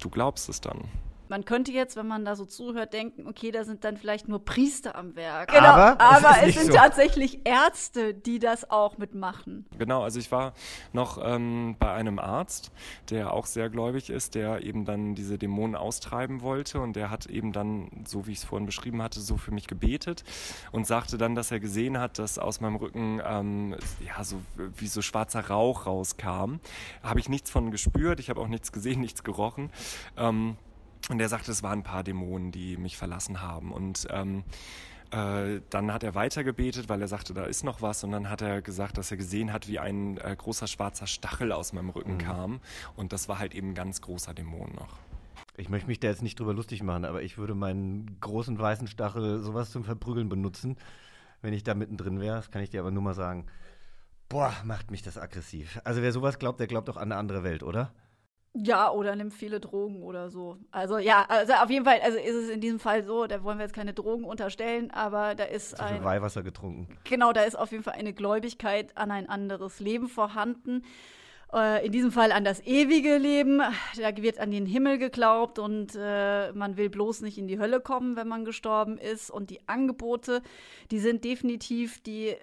[0.00, 0.88] du glaubst es dann.
[1.30, 4.44] Man könnte jetzt, wenn man da so zuhört, denken, okay, da sind dann vielleicht nur
[4.44, 5.52] Priester am Werk.
[5.52, 6.78] Genau, aber, aber es, es sind so.
[6.78, 9.64] tatsächlich Ärzte, die das auch mitmachen.
[9.78, 10.54] Genau, also ich war
[10.92, 12.72] noch ähm, bei einem Arzt,
[13.10, 17.26] der auch sehr gläubig ist, der eben dann diese Dämonen austreiben wollte und der hat
[17.26, 20.24] eben dann, so wie ich es vorhin beschrieben hatte, so für mich gebetet
[20.72, 24.40] und sagte dann, dass er gesehen hat, dass aus meinem Rücken ähm, ja so
[24.76, 26.56] wie so schwarzer Rauch rauskam.
[27.04, 29.70] Habe ich nichts von gespürt, ich habe auch nichts gesehen, nichts gerochen.
[30.16, 30.56] Ähm,
[31.10, 33.72] und er sagte, es waren ein paar Dämonen, die mich verlassen haben.
[33.72, 34.44] Und ähm,
[35.10, 38.04] äh, dann hat er weiter gebetet, weil er sagte, da ist noch was.
[38.04, 41.50] Und dann hat er gesagt, dass er gesehen hat, wie ein äh, großer schwarzer Stachel
[41.50, 42.18] aus meinem Rücken mhm.
[42.18, 42.60] kam.
[42.94, 44.98] Und das war halt eben ein ganz großer Dämon noch.
[45.56, 48.86] Ich möchte mich da jetzt nicht drüber lustig machen, aber ich würde meinen großen weißen
[48.86, 50.76] Stachel sowas zum Verprügeln benutzen,
[51.42, 52.36] wenn ich da mittendrin wäre.
[52.36, 53.46] Das kann ich dir aber nur mal sagen.
[54.28, 55.80] Boah, macht mich das aggressiv.
[55.82, 57.92] Also wer sowas glaubt, der glaubt auch an eine andere Welt, oder?
[58.52, 60.56] Ja, oder nimmt viele Drogen oder so.
[60.72, 63.58] Also ja, also auf jeden Fall, also ist es in diesem Fall so, da wollen
[63.58, 66.88] wir jetzt keine Drogen unterstellen, aber da ist Zu ein Weihwasser getrunken.
[67.04, 70.82] Genau, da ist auf jeden Fall eine Gläubigkeit an ein anderes Leben vorhanden.
[71.52, 73.60] Äh, in diesem Fall an das ewige Leben.
[73.96, 77.80] Da wird an den Himmel geglaubt und äh, man will bloß nicht in die Hölle
[77.80, 79.30] kommen, wenn man gestorben ist.
[79.30, 80.42] Und die Angebote,
[80.90, 82.36] die sind definitiv, die äh,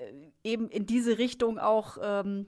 [0.44, 2.48] eben in diese Richtung auch ähm,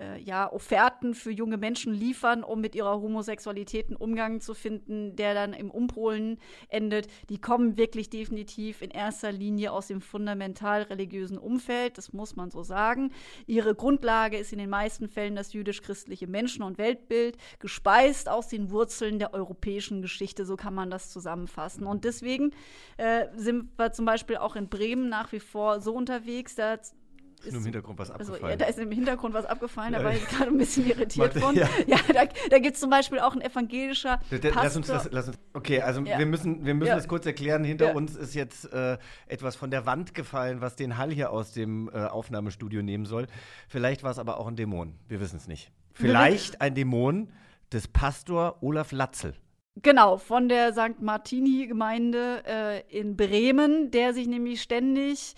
[0.00, 5.16] äh, ja, Offerten für junge Menschen liefern, um mit ihrer Homosexualität einen Umgang zu finden,
[5.16, 10.82] der dann im Umpolen endet, die kommen wirklich definitiv in erster Linie aus dem fundamental
[10.82, 13.12] religiösen Umfeld, das muss man so sagen.
[13.46, 18.70] Ihre Grundlage ist in den meisten Fällen das jüdisch-christliche Menschen- und Weltbild, gespeist aus den
[18.70, 21.86] Wurzeln der europäischen Geschichte, so kann man das zusammenfassen.
[21.86, 22.52] Und deswegen
[22.96, 26.78] äh, sind wir zum Beispiel auch in Bremen nach wie vor so unterwegs, da
[27.44, 28.42] ist nur im Hintergrund was abgefallen.
[28.42, 31.34] Also, ja, da ist im Hintergrund was abgefallen, da war ich gerade ein bisschen irritiert
[31.34, 31.54] von.
[31.54, 34.52] Ja, ja da, da gibt es zum Beispiel auch ein evangelischer Pastor.
[34.54, 36.18] Lass uns, das, lass uns, okay, also ja.
[36.18, 37.64] wir müssen, wir müssen das kurz erklären.
[37.64, 41.52] Hinter uns ist jetzt äh, etwas von der Wand gefallen, was den Hall hier aus
[41.52, 43.26] dem äh, Aufnahmestudio nehmen soll.
[43.68, 44.94] Vielleicht war es aber auch ein Dämon.
[45.08, 45.70] Wir wissen es nicht.
[45.92, 47.30] Vielleicht ein Dämon
[47.72, 49.34] des Pastor Olaf Latzel.
[49.82, 51.00] Genau, von der St.
[51.00, 55.34] Martini-Gemeinde äh, in Bremen, der sich nämlich ständig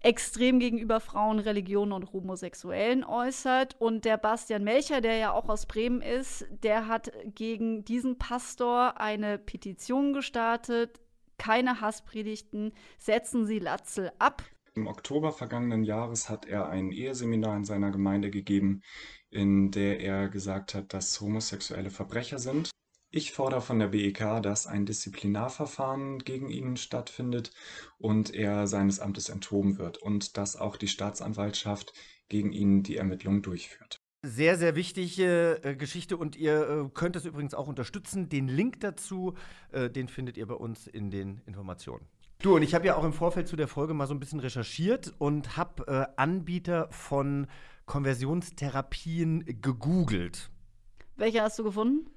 [0.00, 3.76] extrem gegenüber Frauen, Religionen und Homosexuellen äußert.
[3.78, 9.00] Und der Bastian Melcher, der ja auch aus Bremen ist, der hat gegen diesen Pastor
[9.00, 11.00] eine Petition gestartet.
[11.38, 14.42] Keine Hasspredigten, setzen Sie Latzel ab.
[14.74, 18.82] Im Oktober vergangenen Jahres hat er ein Eheseminar in seiner Gemeinde gegeben,
[19.30, 22.70] in der er gesagt hat, dass Homosexuelle Verbrecher sind.
[23.12, 27.50] Ich fordere von der BEK, dass ein Disziplinarverfahren gegen ihn stattfindet
[27.98, 31.92] und er seines Amtes enthoben wird und dass auch die Staatsanwaltschaft
[32.28, 34.00] gegen ihn die Ermittlungen durchführt.
[34.22, 38.28] Sehr, sehr wichtige äh, Geschichte und ihr äh, könnt es übrigens auch unterstützen.
[38.28, 39.34] Den Link dazu,
[39.72, 42.06] äh, den findet ihr bei uns in den Informationen.
[42.42, 44.38] Du, und ich habe ja auch im Vorfeld zu der Folge mal so ein bisschen
[44.40, 47.48] recherchiert und habe äh, Anbieter von
[47.86, 50.50] Konversionstherapien gegoogelt.
[51.16, 52.08] Welche hast du gefunden?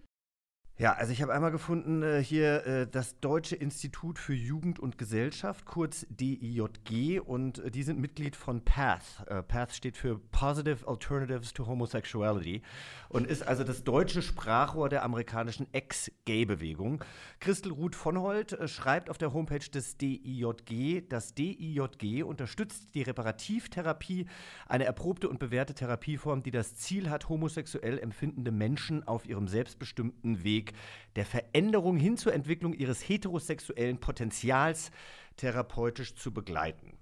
[0.76, 4.98] Ja, also ich habe einmal gefunden äh, hier äh, das Deutsche Institut für Jugend und
[4.98, 9.24] Gesellschaft, kurz DIJG, und äh, die sind Mitglied von PATH.
[9.28, 12.64] Äh, PATH steht für Positive Alternatives to Homosexuality
[13.10, 17.04] und ist also das deutsche Sprachrohr der amerikanischen Ex-Gay-Bewegung.
[17.40, 23.04] Christel Ruth von Holt äh, schreibt auf der Homepage des DIJG, das DIJG unterstützt die
[23.04, 24.26] Reparativtherapie,
[24.68, 30.44] eine erprobte und bewährte Therapieform, die das Ziel hat, homosexuell empfindende Menschen auf ihrem selbstbestimmten
[30.44, 30.74] Weg Weg
[31.16, 34.92] der Veränderung hin zur Entwicklung ihres heterosexuellen Potenzials
[35.38, 36.98] therapeutisch zu begleiten.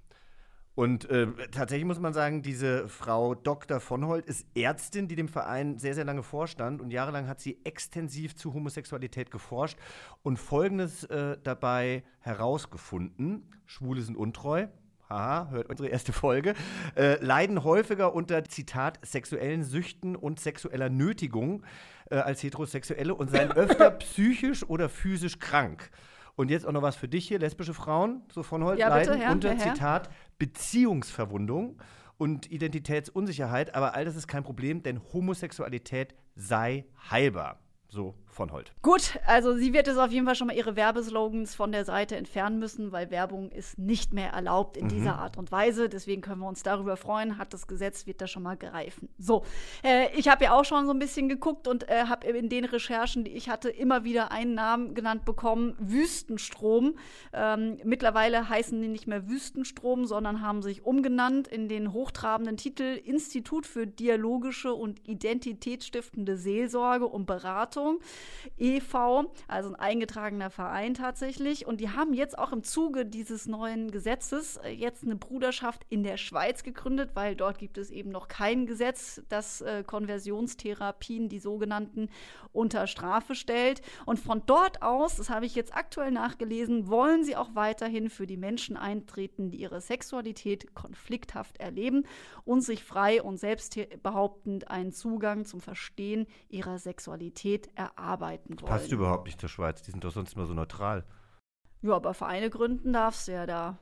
[0.74, 3.80] Und äh, tatsächlich muss man sagen, diese Frau Dr.
[3.80, 6.82] von Holt ist Ärztin, die dem Verein sehr, sehr lange vorstand.
[6.82, 9.78] Und jahrelang hat sie extensiv zu Homosexualität geforscht
[10.24, 13.50] und Folgendes äh, dabei herausgefunden.
[13.66, 14.68] Schwule sind untreu.
[15.10, 16.54] Haha, hört unsere erste Folge.
[16.96, 21.64] Äh, leiden häufiger unter, Zitat, sexuellen Süchten und sexueller Nötigung
[22.12, 25.90] äh, als Heterosexuelle und seien öfter psychisch oder physisch krank.
[26.36, 29.12] Und jetzt auch noch was für dich hier, lesbische Frauen, so von heute, Ja, bitte,
[29.12, 29.74] leiden Herr, unter, Herr.
[29.74, 31.82] Zitat, Beziehungsverwundung
[32.18, 33.76] und Identitätsunsicherheit.
[33.76, 37.60] Aber all das ist kein Problem, denn Homosexualität sei heilbar.
[37.88, 38.72] So von Holt.
[38.82, 42.16] Gut, also sie wird jetzt auf jeden Fall schon mal ihre Werbeslogans von der Seite
[42.16, 44.90] entfernen müssen, weil Werbung ist nicht mehr erlaubt in Mhm.
[44.90, 45.90] dieser Art und Weise.
[45.90, 47.38] Deswegen können wir uns darüber freuen.
[47.38, 49.10] Hat das Gesetz, wird da schon mal greifen.
[49.18, 49.44] So,
[49.84, 52.66] äh, ich habe ja auch schon so ein bisschen geguckt und äh, habe in den
[52.66, 56.96] Recherchen, die ich hatte, immer wieder einen Namen genannt bekommen: Wüstenstrom.
[57.34, 63.00] Ähm, mittlerweile heißen die nicht mehr Wüstenstrom, sondern haben sich umgenannt in den hochtrabenden Titel
[63.04, 68.00] Institut für dialogische und identitätsstiftende Seelsorge und Beratung.
[68.58, 71.66] e.V., also ein eingetragener Verein tatsächlich.
[71.66, 76.04] Und die haben jetzt auch im Zuge dieses neuen Gesetzes äh, jetzt eine Bruderschaft in
[76.04, 81.40] der Schweiz gegründet, weil dort gibt es eben noch kein Gesetz, das äh, Konversionstherapien, die
[81.40, 82.10] sogenannten,
[82.54, 83.82] unter Strafe stellt.
[84.06, 88.28] Und von dort aus, das habe ich jetzt aktuell nachgelesen, wollen sie auch weiterhin für
[88.28, 92.04] die Menschen eintreten, die ihre Sexualität konflikthaft erleben
[92.44, 98.70] und sich frei und selbstbehauptend einen Zugang zum Verstehen ihrer Sexualität erarbeiten wollen.
[98.70, 101.06] Passt überhaupt nicht zur Schweiz, die sind doch sonst immer so neutral.
[101.82, 103.78] Ja, aber Vereine gründen darfst du ja da.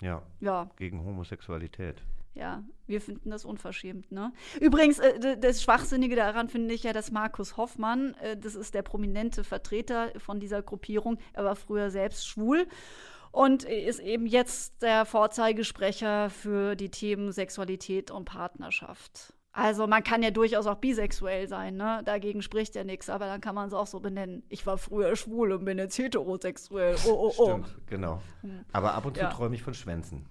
[0.00, 0.22] Ja.
[0.40, 0.70] Ja.
[0.76, 2.02] Gegen Homosexualität.
[2.34, 4.32] Ja, wir finden das unverschämt, ne?
[4.60, 8.82] Übrigens, äh, das Schwachsinnige daran finde ich ja, dass Markus Hoffmann, äh, das ist der
[8.82, 12.68] prominente Vertreter von dieser Gruppierung, er war früher selbst schwul
[13.32, 19.34] und ist eben jetzt der Vorzeigesprecher für die Themen Sexualität und Partnerschaft.
[19.52, 22.02] Also man kann ja durchaus auch bisexuell sein, ne?
[22.04, 24.44] Dagegen spricht ja nichts, aber dann kann man es auch so benennen.
[24.48, 26.96] Ich war früher schwul und bin jetzt heterosexuell.
[27.06, 27.44] Oh, oh, oh.
[27.48, 28.22] Stimmt, genau.
[28.42, 28.64] Hm.
[28.72, 29.30] Aber ab und zu Ja.
[29.30, 30.24] träume ich von Schwänzen.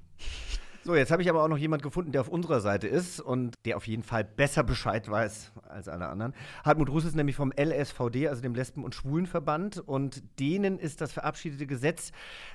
[0.90, 3.54] So, jetzt habe ich aber auch noch jemand gefunden, der auf unserer Seite ist und
[3.66, 6.34] der auf jeden Fall besser Bescheid weiß als alle anderen.
[6.66, 11.12] Hartmut Russ ist nämlich vom LSVD, also dem Lesben- und Schwulenverband, und denen ist das
[11.12, 12.12] verabschiedete Gesetz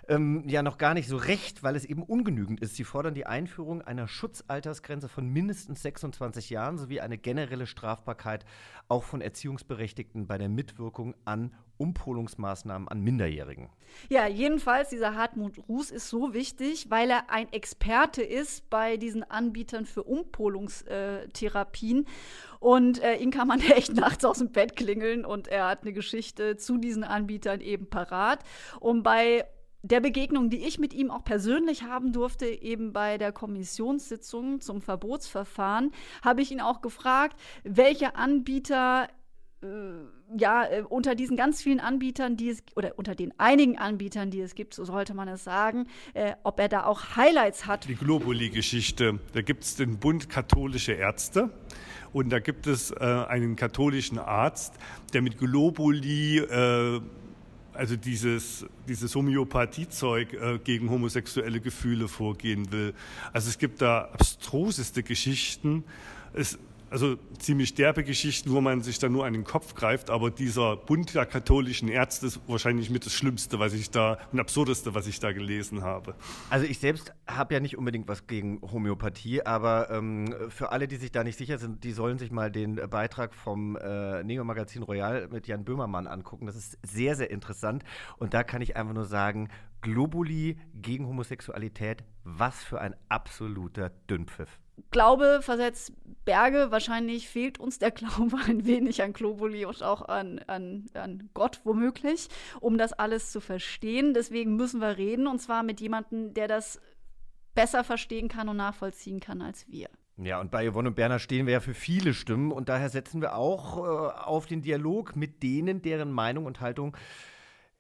[0.09, 2.75] ähm, ja noch gar nicht so recht, weil es eben ungenügend ist.
[2.75, 8.45] Sie fordern die Einführung einer Schutzaltersgrenze von mindestens 26 Jahren sowie eine generelle Strafbarkeit
[8.89, 13.71] auch von Erziehungsberechtigten bei der Mitwirkung an Umpolungsmaßnahmen an Minderjährigen.
[14.09, 19.23] Ja, jedenfalls, dieser Hartmut Ruß ist so wichtig, weil er ein Experte ist bei diesen
[19.23, 22.07] Anbietern für Umpolungstherapien.
[22.61, 25.93] Und äh, ihn kann man echt nachts aus dem Bett klingeln und er hat eine
[25.93, 28.41] Geschichte zu diesen Anbietern eben parat.
[28.81, 29.45] Und bei
[29.85, 34.81] der Begegnung, die ich mit ihm auch persönlich haben durfte, eben bei der Kommissionssitzung zum
[34.81, 35.93] Verbotsverfahren,
[36.25, 39.09] habe ich ihn auch gefragt, welche Anbieter
[39.63, 39.67] äh,
[40.39, 44.41] ja, äh, unter diesen ganz vielen Anbietern, die es, oder unter den einigen Anbietern, die
[44.41, 47.89] es gibt, so sollte man es sagen, äh, ob er da auch Highlights hat.
[47.89, 49.19] Die Globuli-Geschichte.
[49.33, 51.51] Da gibt es den Bund katholische Ärzte
[52.13, 54.75] und da gibt es äh, einen katholischen Arzt,
[55.13, 57.01] der mit Globuli, äh,
[57.73, 62.95] also dieses, dieses Homöopathiezeug äh, gegen homosexuelle Gefühle vorgehen will.
[63.33, 65.83] Also es gibt da abstruseste Geschichten.
[66.33, 66.59] Es,
[66.95, 70.77] also ziemlich derbe Geschichten, wo man sich dann nur an den Kopf greift, aber dieser
[70.77, 75.09] Bund der katholischen Ärzte ist wahrscheinlich mit das Schlimmste, was ich da, und absurdeste, was
[75.09, 76.15] ich da gelesen habe.
[76.51, 80.95] Also ich selbst habe ja nicht unbedingt was gegen Homöopathie, aber ähm, für alle, die
[80.95, 85.27] sich da nicht sicher sind, die sollen sich mal den Beitrag vom äh, Neo-Magazin Royal
[85.33, 86.47] mit Jan Böhmermann angucken.
[86.47, 87.83] Das ist sehr, sehr interessant.
[88.19, 89.49] Und da kann ich einfach nur sagen,
[89.81, 94.61] Globuli gegen Homosexualität, was für ein absoluter Dünnpfiff.
[94.91, 95.93] Glaube versetzt
[96.25, 96.71] Berge.
[96.71, 101.61] Wahrscheinlich fehlt uns der Glaube ein wenig an Globuli und auch an, an, an Gott
[101.65, 102.29] womöglich,
[102.61, 104.15] um das alles zu verstehen.
[104.15, 106.81] Deswegen müssen wir reden und zwar mit jemandem, der das
[107.55, 109.89] besser verstehen kann und nachvollziehen kann als wir.
[110.17, 113.21] Ja, und bei Yvonne und Berner stehen wir ja für viele Stimmen und daher setzen
[113.21, 116.97] wir auch äh, auf den Dialog mit denen, deren Meinung und Haltung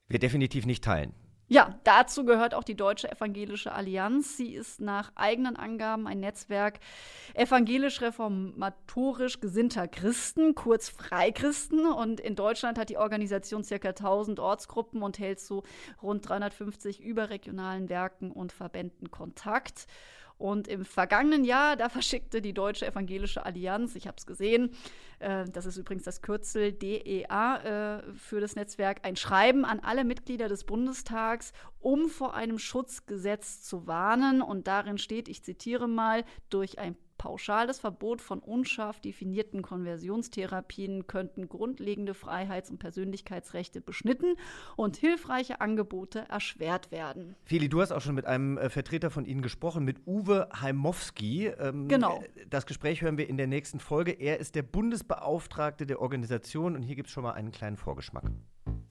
[0.08, 1.14] wir definitiv nicht teilen.
[1.46, 4.38] Ja, dazu gehört auch die Deutsche Evangelische Allianz.
[4.38, 6.80] Sie ist nach eigenen Angaben ein Netzwerk
[7.34, 11.86] evangelisch-reformatorisch gesinnter Christen, kurz Freikristen.
[11.86, 13.88] Und in Deutschland hat die Organisation ca.
[13.88, 15.64] 1000 Ortsgruppen und hält zu
[16.02, 19.86] rund 350 überregionalen Werken und Verbänden Kontakt.
[20.36, 24.70] Und im vergangenen Jahr, da verschickte die Deutsche Evangelische Allianz, ich habe es gesehen,
[25.20, 30.04] äh, das ist übrigens das Kürzel DEA äh, für das Netzwerk, ein Schreiben an alle
[30.04, 34.42] Mitglieder des Bundestags, um vor einem Schutzgesetz zu warnen.
[34.42, 41.48] Und darin steht, ich zitiere mal, durch ein pauschales Verbot von unscharf definierten Konversionstherapien könnten
[41.48, 44.36] grundlegende Freiheits- und Persönlichkeitsrechte beschnitten
[44.76, 47.36] und hilfreiche Angebote erschwert werden.
[47.44, 51.46] Feli, du hast auch schon mit einem äh, Vertreter von Ihnen gesprochen, mit Uwe Heimowski.
[51.46, 52.22] Ähm, Genau.
[52.36, 54.12] äh, Das Gespräch hören wir in der nächsten Folge.
[54.12, 58.24] Er ist der Bundesbeauftragte der Organisation und hier gibt es schon mal einen kleinen Vorgeschmack.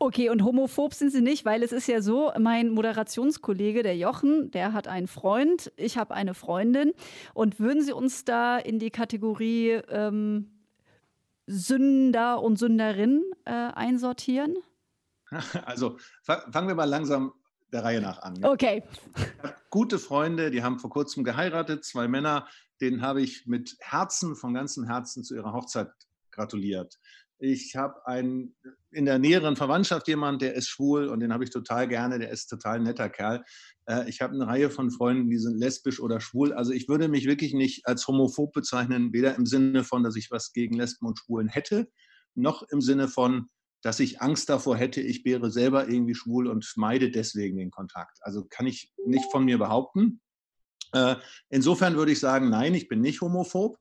[0.05, 4.51] Okay, und homophob sind sie nicht, weil es ist ja so, mein Moderationskollege, der Jochen,
[4.51, 6.91] der hat einen Freund, ich habe eine Freundin.
[7.33, 10.51] Und würden Sie uns da in die Kategorie ähm,
[11.47, 14.57] Sünder und Sünderin äh, einsortieren?
[15.65, 17.31] Also fa- fangen wir mal langsam
[17.71, 18.43] der Reihe nach an.
[18.43, 18.83] Okay.
[19.69, 22.45] Gute Freunde, die haben vor kurzem geheiratet, zwei Männer,
[22.81, 25.91] denen habe ich mit Herzen, von ganzem Herzen zu ihrer Hochzeit
[26.31, 26.99] gratuliert.
[27.39, 28.53] Ich habe einen
[28.93, 32.29] in der näheren Verwandtschaft jemand, der ist schwul und den habe ich total gerne, der
[32.29, 33.43] ist total netter Kerl.
[33.85, 36.53] Äh, Ich habe eine Reihe von Freunden, die sind lesbisch oder schwul.
[36.53, 40.31] Also ich würde mich wirklich nicht als homophob bezeichnen, weder im Sinne von, dass ich
[40.31, 41.89] was gegen Lesben und Schwulen hätte,
[42.35, 43.47] noch im Sinne von,
[43.81, 48.19] dass ich Angst davor hätte, ich wäre selber irgendwie schwul und meide deswegen den Kontakt.
[48.21, 50.21] Also kann ich nicht von mir behaupten.
[50.93, 51.15] Äh,
[51.49, 53.77] Insofern würde ich sagen, nein, ich bin nicht homophob.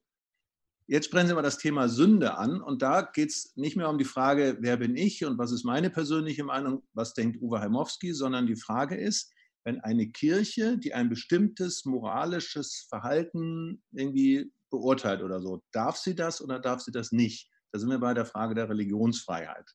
[0.92, 3.96] Jetzt sprechen Sie mal das Thema Sünde an und da geht es nicht mehr um
[3.96, 8.12] die Frage, wer bin ich und was ist meine persönliche Meinung, was denkt Uwe Heimowski,
[8.12, 9.32] sondern die Frage ist,
[9.64, 16.42] wenn eine Kirche, die ein bestimmtes moralisches Verhalten irgendwie beurteilt oder so, darf sie das
[16.42, 17.48] oder darf sie das nicht?
[17.72, 19.70] Da sind wir bei der Frage der Religionsfreiheit.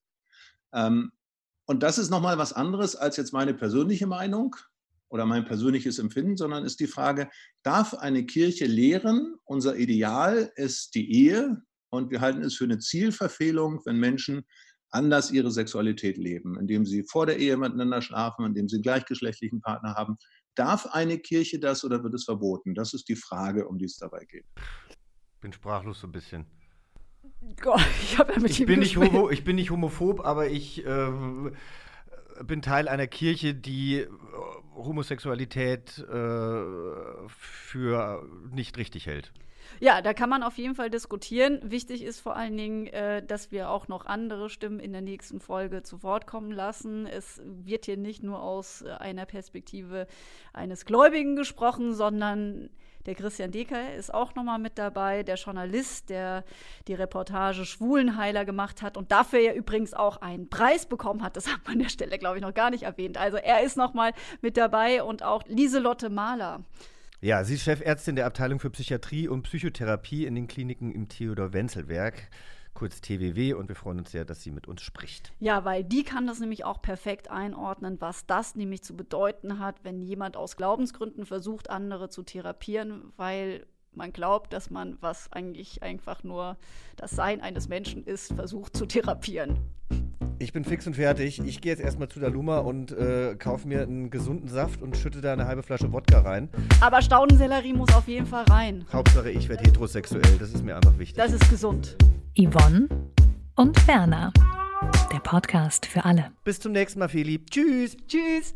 [0.72, 1.11] Ähm,
[1.65, 4.55] und das ist nochmal was anderes als jetzt meine persönliche Meinung
[5.10, 7.30] oder mein persönliches Empfinden, sondern ist die Frage,
[7.64, 12.80] darf eine Kirche lehren, unser Ideal ist die Ehe und wir halten es für eine
[12.80, 14.43] Zielverfehlung, wenn Menschen
[14.89, 19.62] anders ihre Sexualität leben, indem sie vor der Ehe miteinander schlafen, indem sie einen gleichgeschlechtlichen
[19.62, 20.18] Partner haben.
[20.55, 22.74] Darf eine Kirche das oder wird es verboten?
[22.74, 24.45] Das ist die Frage, um die es dabei geht.
[25.41, 26.45] Bin sprachlos so ein bisschen.
[27.62, 31.55] Gott, ich ja mit Ich ihm bin, homo, ich bin nicht homophob, aber ich ähm,
[32.43, 34.08] bin Teil einer Kirche, die äh,
[34.78, 39.32] Homosexualität äh, für nicht richtig hält.
[39.80, 41.60] Ja, da kann man auf jeden Fall diskutieren.
[41.64, 45.40] Wichtig ist vor allen Dingen, äh, dass wir auch noch andere Stimmen in der nächsten
[45.40, 47.06] Folge zu Wort kommen lassen.
[47.06, 50.08] Es wird hier nicht nur aus äh, einer Perspektive
[50.54, 52.70] eines Gläubigen gesprochen, sondern
[53.08, 56.43] der Christian Decker ist auch nochmal mit dabei, der Journalist, der
[56.88, 61.38] die Reportage Schwulenheiler gemacht hat und dafür ja übrigens auch einen Preis bekommen hat.
[61.38, 63.18] Das hat man an der Stelle, glaube ich, noch gar nicht erwähnt.
[63.18, 66.64] Also er ist nochmal mit dabei und auch Lieselotte Mahler.
[67.22, 72.30] Ja, sie ist Chefärztin der Abteilung für Psychiatrie und Psychotherapie in den Kliniken im Theodor-Wenzel-Werk,
[72.78, 75.34] kurz TWW, und wir freuen uns sehr, dass sie mit uns spricht.
[75.40, 79.84] Ja, weil die kann das nämlich auch perfekt einordnen, was das nämlich zu bedeuten hat,
[79.84, 85.82] wenn jemand aus Glaubensgründen versucht, andere zu therapieren, weil man glaubt, dass man, was eigentlich
[85.82, 86.56] einfach nur
[86.98, 89.58] das Sein eines Menschen ist, versucht zu therapieren.
[90.38, 91.40] Ich bin fix und fertig.
[91.40, 94.96] Ich gehe jetzt erstmal zu der Luma und äh, kaufe mir einen gesunden Saft und
[94.96, 96.48] schütte da eine halbe Flasche Wodka rein.
[96.80, 98.86] Aber Staudensellerie muss auf jeden Fall rein.
[98.94, 100.38] Hauptsache, ich werde heterosexuell.
[100.38, 101.18] Das ist mir einfach wichtig.
[101.18, 101.98] Das ist gesund.
[102.40, 102.88] Yvonne
[103.56, 104.32] und Werner.
[105.12, 106.32] Der Podcast für alle.
[106.44, 107.44] Bis zum nächsten Mal, Feli.
[107.44, 107.98] Tschüss.
[108.08, 108.54] Tschüss.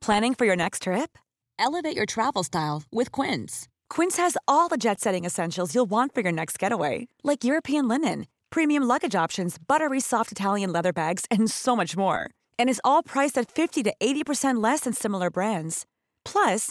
[0.00, 1.18] Planning for your next trip?
[1.58, 3.68] Elevate your travel style with Quince.
[3.90, 7.88] Quince has all the jet setting essentials you'll want for your next getaway, like European
[7.88, 12.30] linen, premium luggage options, buttery soft Italian leather bags, and so much more.
[12.60, 15.84] And is all priced at 50 to 80% less than similar brands.
[16.24, 16.70] Plus,